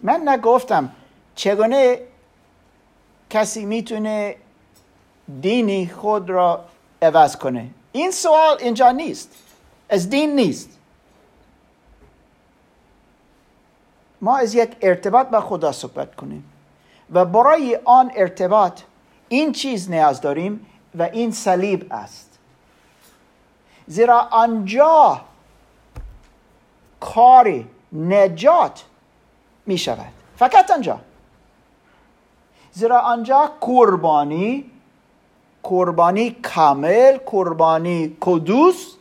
[0.01, 0.91] من نگفتم
[1.35, 1.99] چگونه
[3.29, 4.35] کسی می‌تونه
[5.41, 6.65] دینی خود را
[7.01, 7.69] عوض کنه.
[7.91, 9.35] این سوال اینجا نیست.
[9.89, 10.69] از دین نیست.
[14.21, 16.45] ما از یک ارتباط با خدا صحبت کنیم
[17.11, 18.81] و برای آن ارتباط
[19.29, 20.65] این چیز نیاز داریم
[20.97, 22.30] و این صلیب است.
[23.88, 25.21] زیرا آنجا
[26.99, 27.63] کار
[27.93, 28.84] نجات
[29.65, 30.99] می شود فقط آنجا.
[32.71, 34.71] زیرا آنجا قربانی
[35.63, 38.95] قربانی کامل قربانی کدوس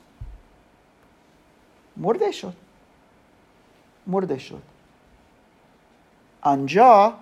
[1.96, 2.52] مرده شد.
[4.06, 4.62] مرده شد.
[6.42, 7.12] آنجا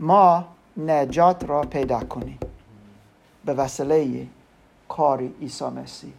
[0.00, 0.44] ما
[0.76, 2.38] نجات را پیدا کنیم.
[3.44, 4.26] به وسیله
[4.88, 6.12] کار عیسی مسیح.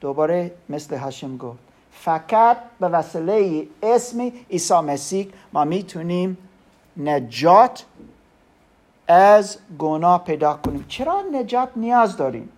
[0.00, 1.58] دوباره مثل هاشم گفت
[1.92, 6.38] فقط به وسیله اسم عیسی مسیح ما می‌تونیم
[6.96, 7.84] نجات
[9.08, 10.84] از گناه پیدا کنیم.
[10.88, 12.48] چرا نجات نیاز داریم؟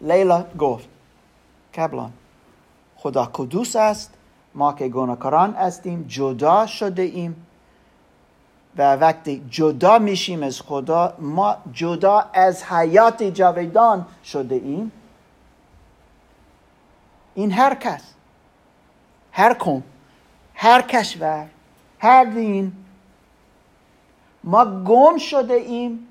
[0.00, 0.88] لیلا گفت
[1.76, 2.12] کبلان
[2.96, 4.14] خدا کدوس است؟
[4.54, 7.46] ما که گناهکاران هستیم جدا شده ایم.
[8.76, 14.92] و وقتی جدا میشیم از خدا ما جدا از حیات جاویدان شده ایم.
[17.34, 18.02] این هر کس
[19.32, 19.82] هر قوم
[20.54, 21.46] هر کشور
[21.98, 22.72] هر دین
[24.44, 26.08] ما گم شده ایم.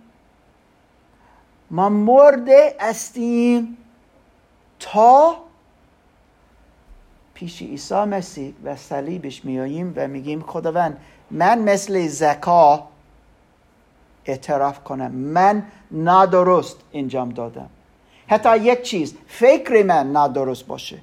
[1.71, 3.77] ما مرده استیم
[4.79, 5.37] تا
[7.33, 10.97] پیش عیسی مسیح و صلیبش میاییم و میگیم خداوند
[11.31, 12.87] من مثل زکا
[14.25, 15.11] اعتراف کنم.
[15.11, 17.69] من نادرست انجام دادم.
[18.27, 20.97] حتی یک چیز فکر من نادرست باشه.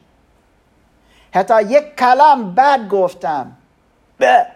[1.35, 3.57] حتی یک کلام بد گفتم.
[4.19, 4.47] به.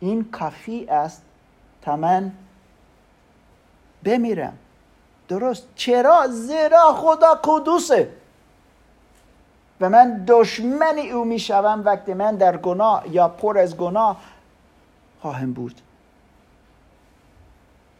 [0.00, 1.22] این کافی است
[1.82, 2.32] تا من
[4.04, 4.58] بمیرم.
[5.28, 5.66] درست.
[5.74, 8.21] چرا؟ زیرا خدا قدوسه
[9.82, 14.20] و من دشمن او می شوم وقتی من در گناه یا پر از گناه
[15.20, 15.80] خواهم بود.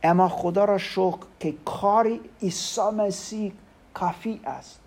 [0.03, 3.53] اما خدا را شکر که کار عیسی مسیح
[3.95, 4.81] کافی است.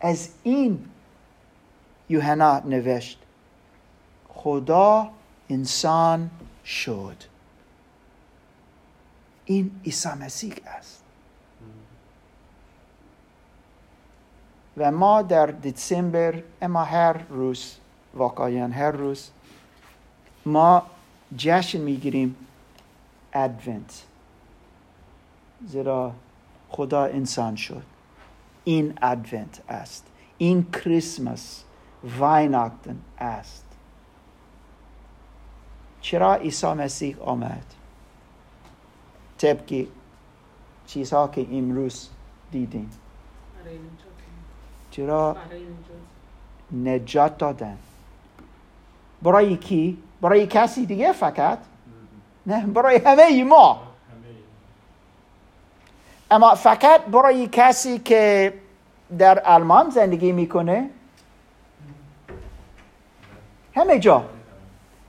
[0.00, 0.84] از این
[2.08, 3.18] یوحنا نوشت
[4.28, 5.10] خدا
[5.50, 6.30] انسان
[6.64, 7.16] شد.
[9.44, 11.05] این عیسی مسیح است.
[14.76, 17.76] و ما در دسامبر اما هر روز
[18.14, 19.30] واقعا هر روز
[20.46, 20.82] ما
[21.36, 22.36] جشن می‌گیریم
[23.32, 24.04] ادونت
[25.66, 26.12] زیرا
[26.68, 27.82] خدا انسان شد.
[28.64, 30.06] این ادونت است.
[30.38, 31.64] این کریسمس
[32.20, 33.64] ویناکتن است.
[36.00, 37.64] چرا عیسی مسیح آمد؟
[39.38, 39.86] طبق
[40.86, 42.08] چیزها که امروز
[42.52, 42.90] دیدیم.
[44.96, 45.36] چرا
[46.72, 47.78] نجات دادن.
[49.22, 51.58] برای کی؟ برای کسی دیگه فقط؟
[52.46, 53.82] نه برای همه ما.
[56.30, 58.54] اما فقط برای کسی که
[59.18, 60.90] در آلمان زندگی می‌کنه؟
[63.74, 64.24] همه جا.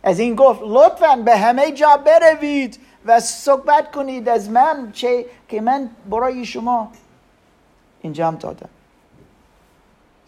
[0.03, 5.61] از این گفت لطفا به همه جا بروید و صحبت کنید از من چه که
[5.61, 6.91] من برای شما
[8.03, 8.69] انجام دادم.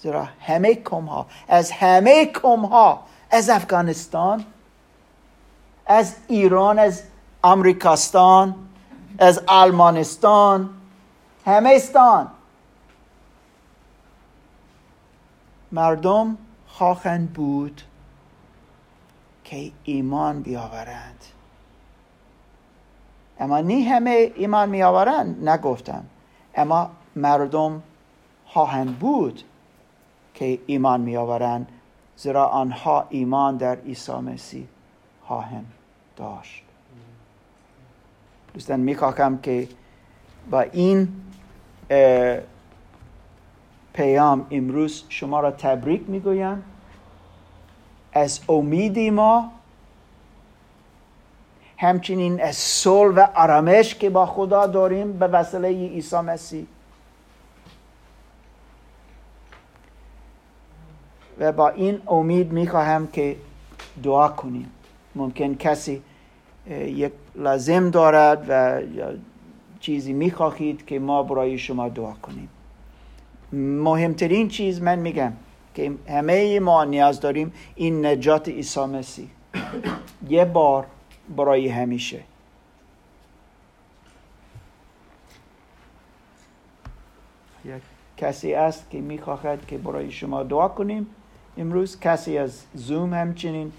[0.02, 4.46] زیرا همه کم ها از همه کم ها از افغانستان
[5.86, 7.04] از ایران از
[7.44, 8.56] امریکاستان
[9.20, 10.70] از آلمانستان
[11.46, 12.32] همه استان
[15.72, 16.38] مردم
[16.68, 17.82] خواهند بود
[19.44, 21.26] که ایمان بیاورند.
[23.40, 26.06] اما نی همه ایمان میآورند نگفتم.
[26.56, 27.84] اما مردم
[28.46, 29.44] خواهند بود
[30.40, 31.68] که ایمان می آورند
[32.18, 34.68] زیرا آنها ایمان در عیسی مسیح
[35.24, 35.72] خواهند
[36.16, 36.64] داشت.
[38.54, 39.68] دوستان می‌خواهم که
[40.52, 41.08] با این
[43.94, 46.64] پیام امروز شما را تبریک می‌گویم.
[48.14, 49.52] از امیدی ما
[51.78, 56.66] همچنین از صلح و آرامش که با خدا داریم به وسیله عیسی مسیح.
[61.40, 63.36] و با این امید می‌خواهم که
[64.04, 64.72] دعا کنیم.
[65.16, 66.02] ممکن کسی
[66.70, 68.82] یک لازم دارد و
[69.80, 72.50] چیزی می‌خواهید که ما برای شما دعا کنیم.
[73.54, 75.34] مهمترین چیز من میگم
[75.76, 79.30] که همه ما نیاز داریم این نجات عیسی مسیح.
[80.30, 80.86] یه بار
[81.38, 82.20] برای همیشه.
[87.66, 87.82] یک.
[88.18, 91.08] کسی است که می‌خواهد که برای شما دعا کنیم؟
[91.60, 93.72] امروز کسی از زوم همچنین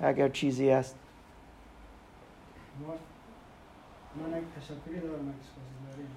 [0.00, 0.96] اگر چیزی است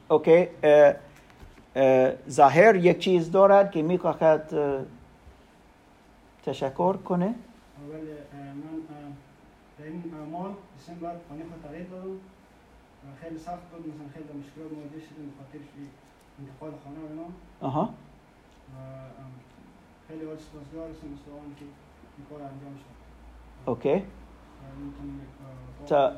[0.10, 0.48] اوکی
[2.30, 4.54] ظاهر یک چیز دارد که می‌خواهد
[6.44, 7.26] تشکر کنه.
[7.26, 7.36] اول
[8.38, 8.84] من
[9.80, 12.16] در این مال دسامبر خانه خود تغییر دادم و
[13.22, 15.60] خیلی سخت بود مثلا خیلی مشکلات مواجه شدیم به خاطر
[16.40, 17.30] انتقال خانه و اینا.
[17.84, 17.88] و
[20.12, 20.88] خیلی سپاسگزار
[21.60, 21.66] که
[22.18, 23.70] این کار انجام شد.
[23.70, 24.04] اوکی.
[25.88, 26.12] تا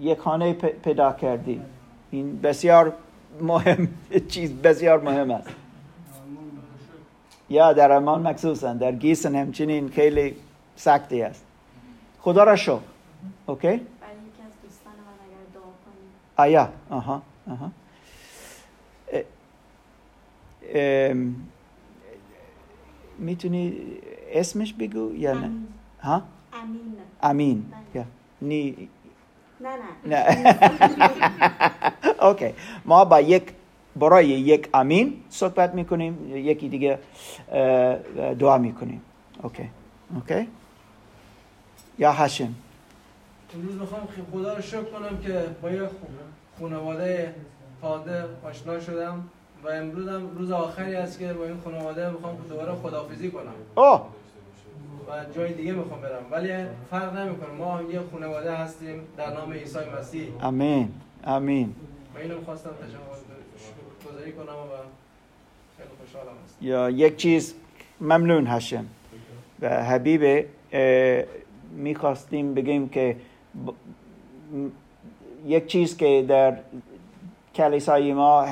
[0.00, 1.62] یک خانه پیدا کردی.
[2.10, 2.92] این بسیار
[3.40, 3.88] مهم
[4.28, 5.48] چیز بسیار مهم است.
[7.50, 10.36] یا در امان مخصوصا در گیسن همچنین خیلی
[10.76, 11.44] سختی است.
[12.20, 12.78] خدا را شکر.
[13.46, 13.80] اوکی؟
[16.36, 16.68] آیا.
[16.90, 17.22] آها.
[17.50, 17.70] آها.
[23.22, 23.72] می‌تونی
[24.32, 25.50] اسمش بگو یا نه.
[26.02, 26.94] ها؟ امین.
[27.22, 27.58] امین.
[27.70, 27.80] بله.
[27.94, 28.04] یا
[28.42, 28.88] نی
[29.60, 29.68] نه
[30.06, 30.16] نه.
[30.16, 30.22] نه.
[32.26, 32.54] okay
[32.84, 33.42] ما با یک
[33.96, 36.98] برای یک امین صحبت می‌کنیم یکی دیگه
[38.38, 39.02] دعا می‌کنیم.
[39.42, 39.70] okay
[40.14, 40.48] okay
[41.98, 42.54] یا هاشم
[43.54, 45.88] امروز می‌خوام خدا رو شکر کنم که با یه
[46.60, 47.34] خانواده
[47.80, 49.24] تازه آشنا شدم.
[49.64, 53.52] و امروز هم روز آخری است که با این خانواده می‌خوام دوباره خدافزی کنم.
[53.74, 54.06] اوه!
[55.08, 56.22] و جای دیگه می‌خوام برم.
[56.30, 57.50] ولی فرق نمی‌کنه.
[57.58, 60.28] ما هم یه خانواده هستیم در نام عیسی مسیح.
[60.42, 60.88] امین
[61.24, 61.74] امین
[62.14, 64.76] و اینو می‌خواستم تشکر گذاری کنم و
[65.76, 66.66] خیلی خوشحالم هستم.
[66.66, 67.54] یا یک چیز
[68.00, 68.86] ممنون هاشم.
[69.60, 70.46] و حبیب
[71.76, 73.16] می‌خواستیم بگیم که
[73.66, 73.70] ب-
[75.46, 76.56] یک چیز که در
[77.54, 78.46] کلیسای ما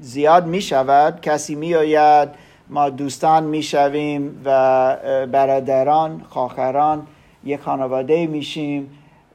[0.00, 2.28] زیاد می شود کسی می آید
[2.68, 7.06] ما دوستان می شویم و برادران خواهران
[7.44, 8.90] یک خانواده میشیم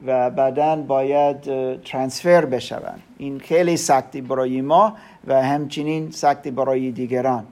[0.06, 1.42] و بعدا باید
[1.82, 3.02] ترانسفر بشوند.
[3.18, 4.94] این خیلی سختی برای ما
[5.28, 7.46] و همچنین سختی برای دیگران.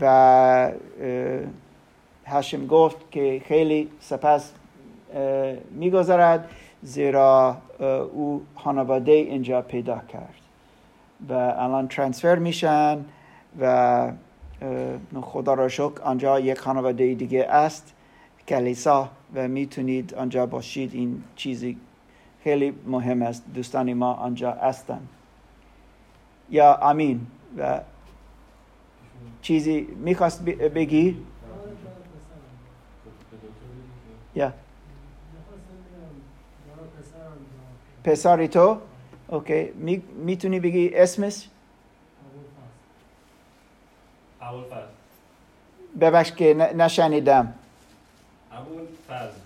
[0.00, 0.72] و اه،
[2.26, 4.52] هاشم گفت که خیلی سپس
[5.14, 6.48] اه، میگذرد
[6.82, 7.56] زیرا
[8.12, 10.45] او خانواده اینجا پیدا کرد.
[11.28, 13.04] و الان ترانسفر میشن
[13.60, 14.12] و
[15.22, 17.92] خدا را شکر آنجا یک خانواده دیگه است
[18.48, 20.94] کلیسا و می‌تونید آنجا باشید.
[20.94, 21.78] این چیزی
[22.44, 23.44] خیلی مهم است.
[23.54, 25.08] دوستان ما آنجا هستند
[26.50, 27.26] یا امین
[27.58, 27.80] و
[29.42, 31.16] چیزی می‌خواست بگی؟
[34.34, 34.52] یا.
[38.04, 38.78] پسری تو؟
[39.28, 41.48] اوکی می, می‌تونی بگی اسمش
[44.40, 44.86] اول فضل
[46.00, 47.54] ببخش که نشنیدم
[48.52, 49.40] اول فضل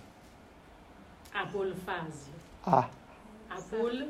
[1.35, 2.31] ابوالفضل
[2.64, 2.89] آه.
[3.51, 4.05] ابوال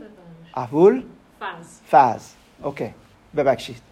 [0.54, 1.02] اهول
[1.40, 2.94] فضل فاز اوکی
[3.36, 3.82] ببخشید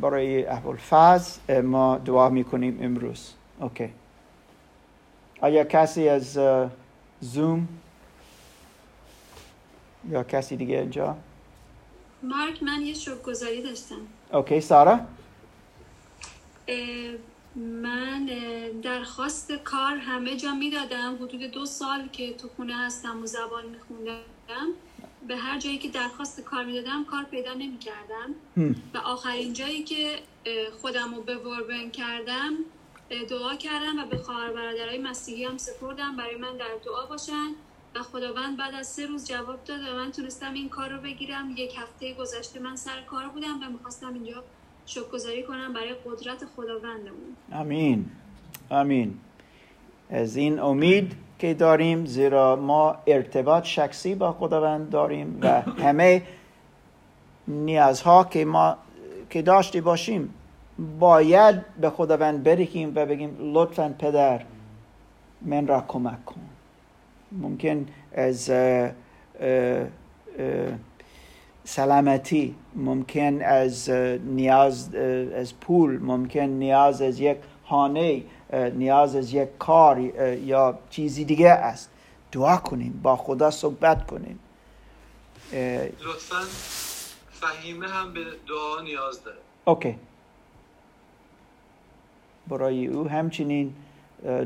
[0.00, 3.90] برای اهول فاز ما دعا می‌کنیم امروز اوکی
[5.40, 6.38] آیا کسی از
[7.20, 7.68] زوم
[10.10, 11.16] یا کسی دیگه اینجا؟
[12.22, 14.00] مارک من یه شکرگزاری داشتم.
[14.32, 15.00] اوکی سارا؟
[17.56, 18.26] من
[18.82, 21.14] درخواست کار همه جا می‌دادم.
[21.14, 24.66] حدود دو سال که تو خونه هستم و زبان میخوندم.
[25.28, 28.34] به هر جایی که درخواست کار می‌دادم کار پیدا نمی‌کردم.
[28.94, 30.18] و آخرین جایی که
[30.80, 32.52] خودم رو به وربن کردم
[33.30, 36.16] دعا کردم و به خواهر برادرای مسیحی هم سپردم.
[36.16, 37.54] برای من در دعا باشن.
[37.94, 41.50] و خداوند بعد از سه روز جواب داد و من تونستم این کار رو بگیرم.
[41.56, 44.44] یک هفته گذشته من سر کار بودم و می‌خواستم اینجا
[44.86, 47.36] شکرگزاری کنم برای قدرت خداوندمون.
[47.52, 48.10] امین
[48.70, 49.18] امین
[50.10, 56.22] از این امید که داریم زیرا ما ارتباط شخصی با خداوند داریم و همه
[57.48, 58.76] نیازها که ما
[59.30, 60.34] که داشته باشیم
[60.98, 64.44] باید به خداوند بریم و بگیم لطفا پدر
[65.42, 66.40] من را کمک کن.
[67.38, 68.50] ممکن از
[71.64, 73.90] سلامتی ممکن از
[74.24, 74.94] نیاز
[75.34, 81.90] از پول ممکن نیاز از یک خانه نیاز از یک کار یا چیزی دیگه است.
[82.32, 84.38] دعا کنیم با خدا صحبت کنیم.
[85.52, 86.40] لطفا
[87.30, 89.36] فهیمه هم به دعا نیاز داره.
[89.64, 89.96] اوکی.
[92.48, 93.74] برای او همچنین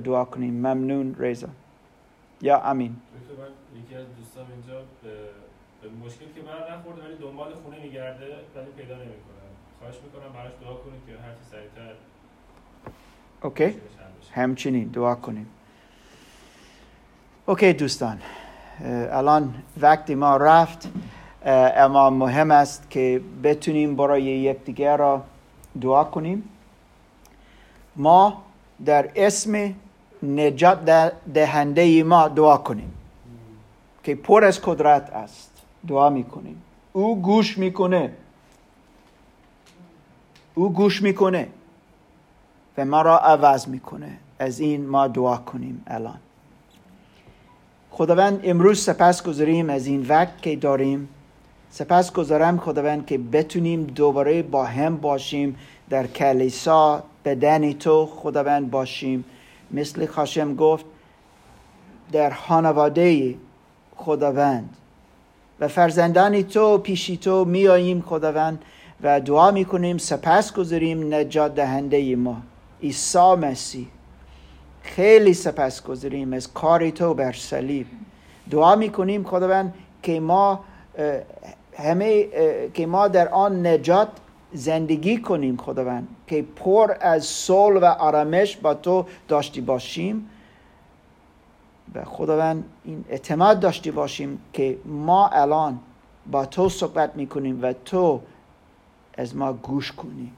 [0.04, 0.54] دعا کنیم.
[0.54, 1.48] ممنون رضا.
[2.42, 2.96] یا امین.
[3.84, 4.80] یکی از دوستان اینجا
[5.82, 9.44] به مشکل که بر نخورده ولی دنبال خونه میگرده ولی پیدا نمی‌کنه
[9.78, 11.94] خواهش می‌کنم براش دعا کنید که هر چی سریعتر
[13.42, 13.80] اوکی.
[14.34, 15.46] همچنین دعا کنیم
[17.46, 18.18] اوکی دوستان.
[19.10, 20.88] الان وقتی ما رفت
[21.76, 25.22] اما مهم است که بتونیم برای یکدیگر را
[25.80, 26.48] دعا کنیم.
[27.96, 28.42] ما
[28.84, 29.74] در اسم
[30.22, 32.92] نجات دهنده ما دعا کنیم.
[34.02, 35.50] که پر از قدرت است.
[35.88, 36.62] دعا می‌کنیم.
[36.92, 38.12] او گوش می‌کنه.
[40.54, 41.48] او گوش می‌کنه.
[42.78, 44.16] و ما را عوض می‌کنه.
[44.38, 46.18] از این ما دعا کنیم الان.
[47.90, 51.08] خداوند امروز سپس گذاریم از این وقت که داریم.
[51.70, 55.56] سپس گذارم خداوند که بتونیم دوباره با هم باشیم.
[55.90, 59.24] در کلیسا بدن تو خداوند باشیم.
[59.70, 60.84] مثل خاشم گفت
[62.12, 63.34] در خانواده
[63.96, 64.76] خداوند.
[65.60, 68.64] و فرزندان تو پیشی تو میاییم خداوند
[69.02, 72.36] و دعا می‌کنیم سپس گذاریم نجات دهنده ما.
[72.82, 73.86] عیسی مسیح.
[74.82, 77.86] خیلی سپس گذاریم از کار تو بر صلیب.
[78.50, 80.64] دعا می‌کنیم خداوند که ما
[81.78, 82.28] همه
[82.74, 84.08] که ما در آن نجات
[84.52, 90.30] زندگی کنیم خداوند که پر از صلح و آرامش با تو داشتی باشیم.
[91.94, 95.78] و خداوند این اعتماد داشتی باشیم که ما الان
[96.30, 98.20] با تو صحبت می‌کنیم و تو
[99.14, 100.32] از ما گوش کنی.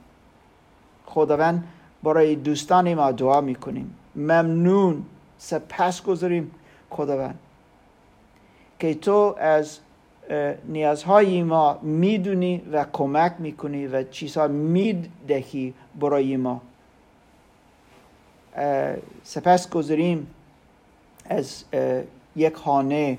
[1.07, 1.65] خداوند
[2.03, 3.95] برای دوستان ما دعا می‌کنیم.
[4.16, 5.05] ممنون.
[5.39, 6.51] سپس گذاریم
[6.91, 7.39] خداوند
[8.78, 9.78] که تو از
[10.69, 16.61] نیازهای ما می‌دونی و کمک می‌کنی و چیزها می‌دهی برای ما.
[19.23, 20.27] سپس گذاریم
[21.24, 21.65] از
[22.36, 23.19] یک خانه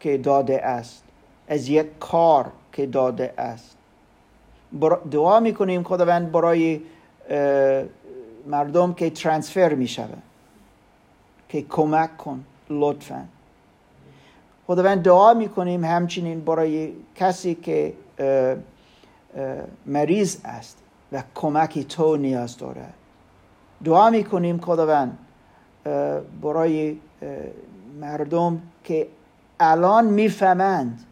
[0.00, 1.04] که داده است
[1.48, 3.76] از یک کار که داده است.
[5.10, 6.80] دعا می‌کنیم خداوند برای
[8.46, 10.22] مردم که ترانسفر می‌شود
[11.48, 13.24] که کمک کن لطفا.
[14.70, 17.94] خداوند دعا می‌کنیم همچنین برای کسی که
[19.86, 20.78] مریض است
[21.12, 22.94] و کمکی تو نیاز دارد
[23.84, 25.18] دعا می‌کنیم خداوند
[26.42, 26.96] برای
[28.00, 29.08] مردم که
[29.60, 31.04] الان می‌فهمند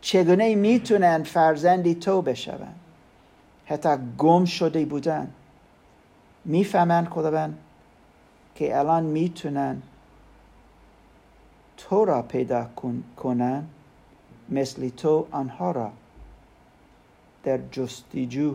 [0.00, 2.80] چگونه می‌تونن فرزندی تو بشوند.
[3.66, 3.88] حتی
[4.18, 5.30] گم شده بودن.
[6.44, 7.58] می‌فهمند خداوند
[8.54, 9.82] که الان می‌تونن
[11.78, 12.66] تو را پیدا
[13.16, 13.66] کنن
[14.48, 15.90] مثل تو آنها را
[17.42, 18.54] در جستجو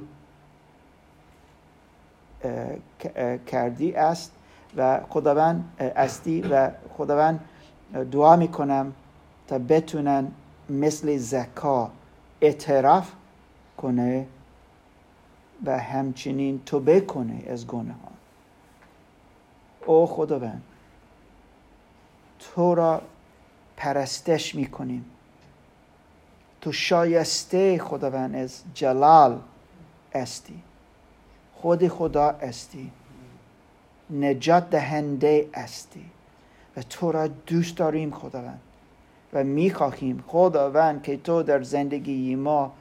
[3.47, 4.31] کردی است
[4.77, 7.39] و خداوند استی و خداوند
[8.11, 8.93] دعا می‌کنم
[9.47, 10.31] تا بتونن
[10.69, 11.91] مثل زکا
[12.41, 13.11] اعتراف
[13.77, 14.27] کنه
[15.65, 17.95] و همچنین توبه کنه از گناه
[19.85, 20.63] او خداوند
[22.39, 23.01] تو را
[23.77, 25.05] پرستش می‌کنیم.
[26.61, 29.39] تو شایسته خداوند از جلال
[30.13, 30.59] استی.
[31.55, 32.91] خود خدا استی.
[34.09, 36.05] نجات دهنده استی.
[36.77, 38.61] و تو را دوست داریم خداوند.
[39.33, 42.73] و می‌خواهیم خداوند که تو در زندگی ما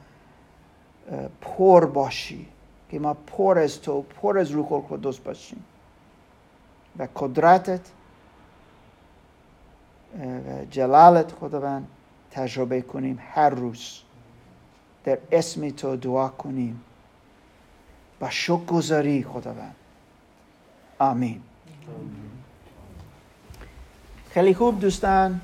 [1.41, 2.47] پر باشی.
[2.89, 5.63] که ما پر از تو پر از روح القدس باشیم.
[6.99, 7.81] و قدرتت
[10.19, 11.87] و جلالت خداوند
[12.31, 13.99] تجربه کنیم هر روز.
[15.03, 16.81] در اسم تو دعا کنیم.
[18.19, 19.75] با شک گذاری خداوند.
[20.99, 21.41] آمین.
[24.29, 25.41] خیلی خوب دوستان.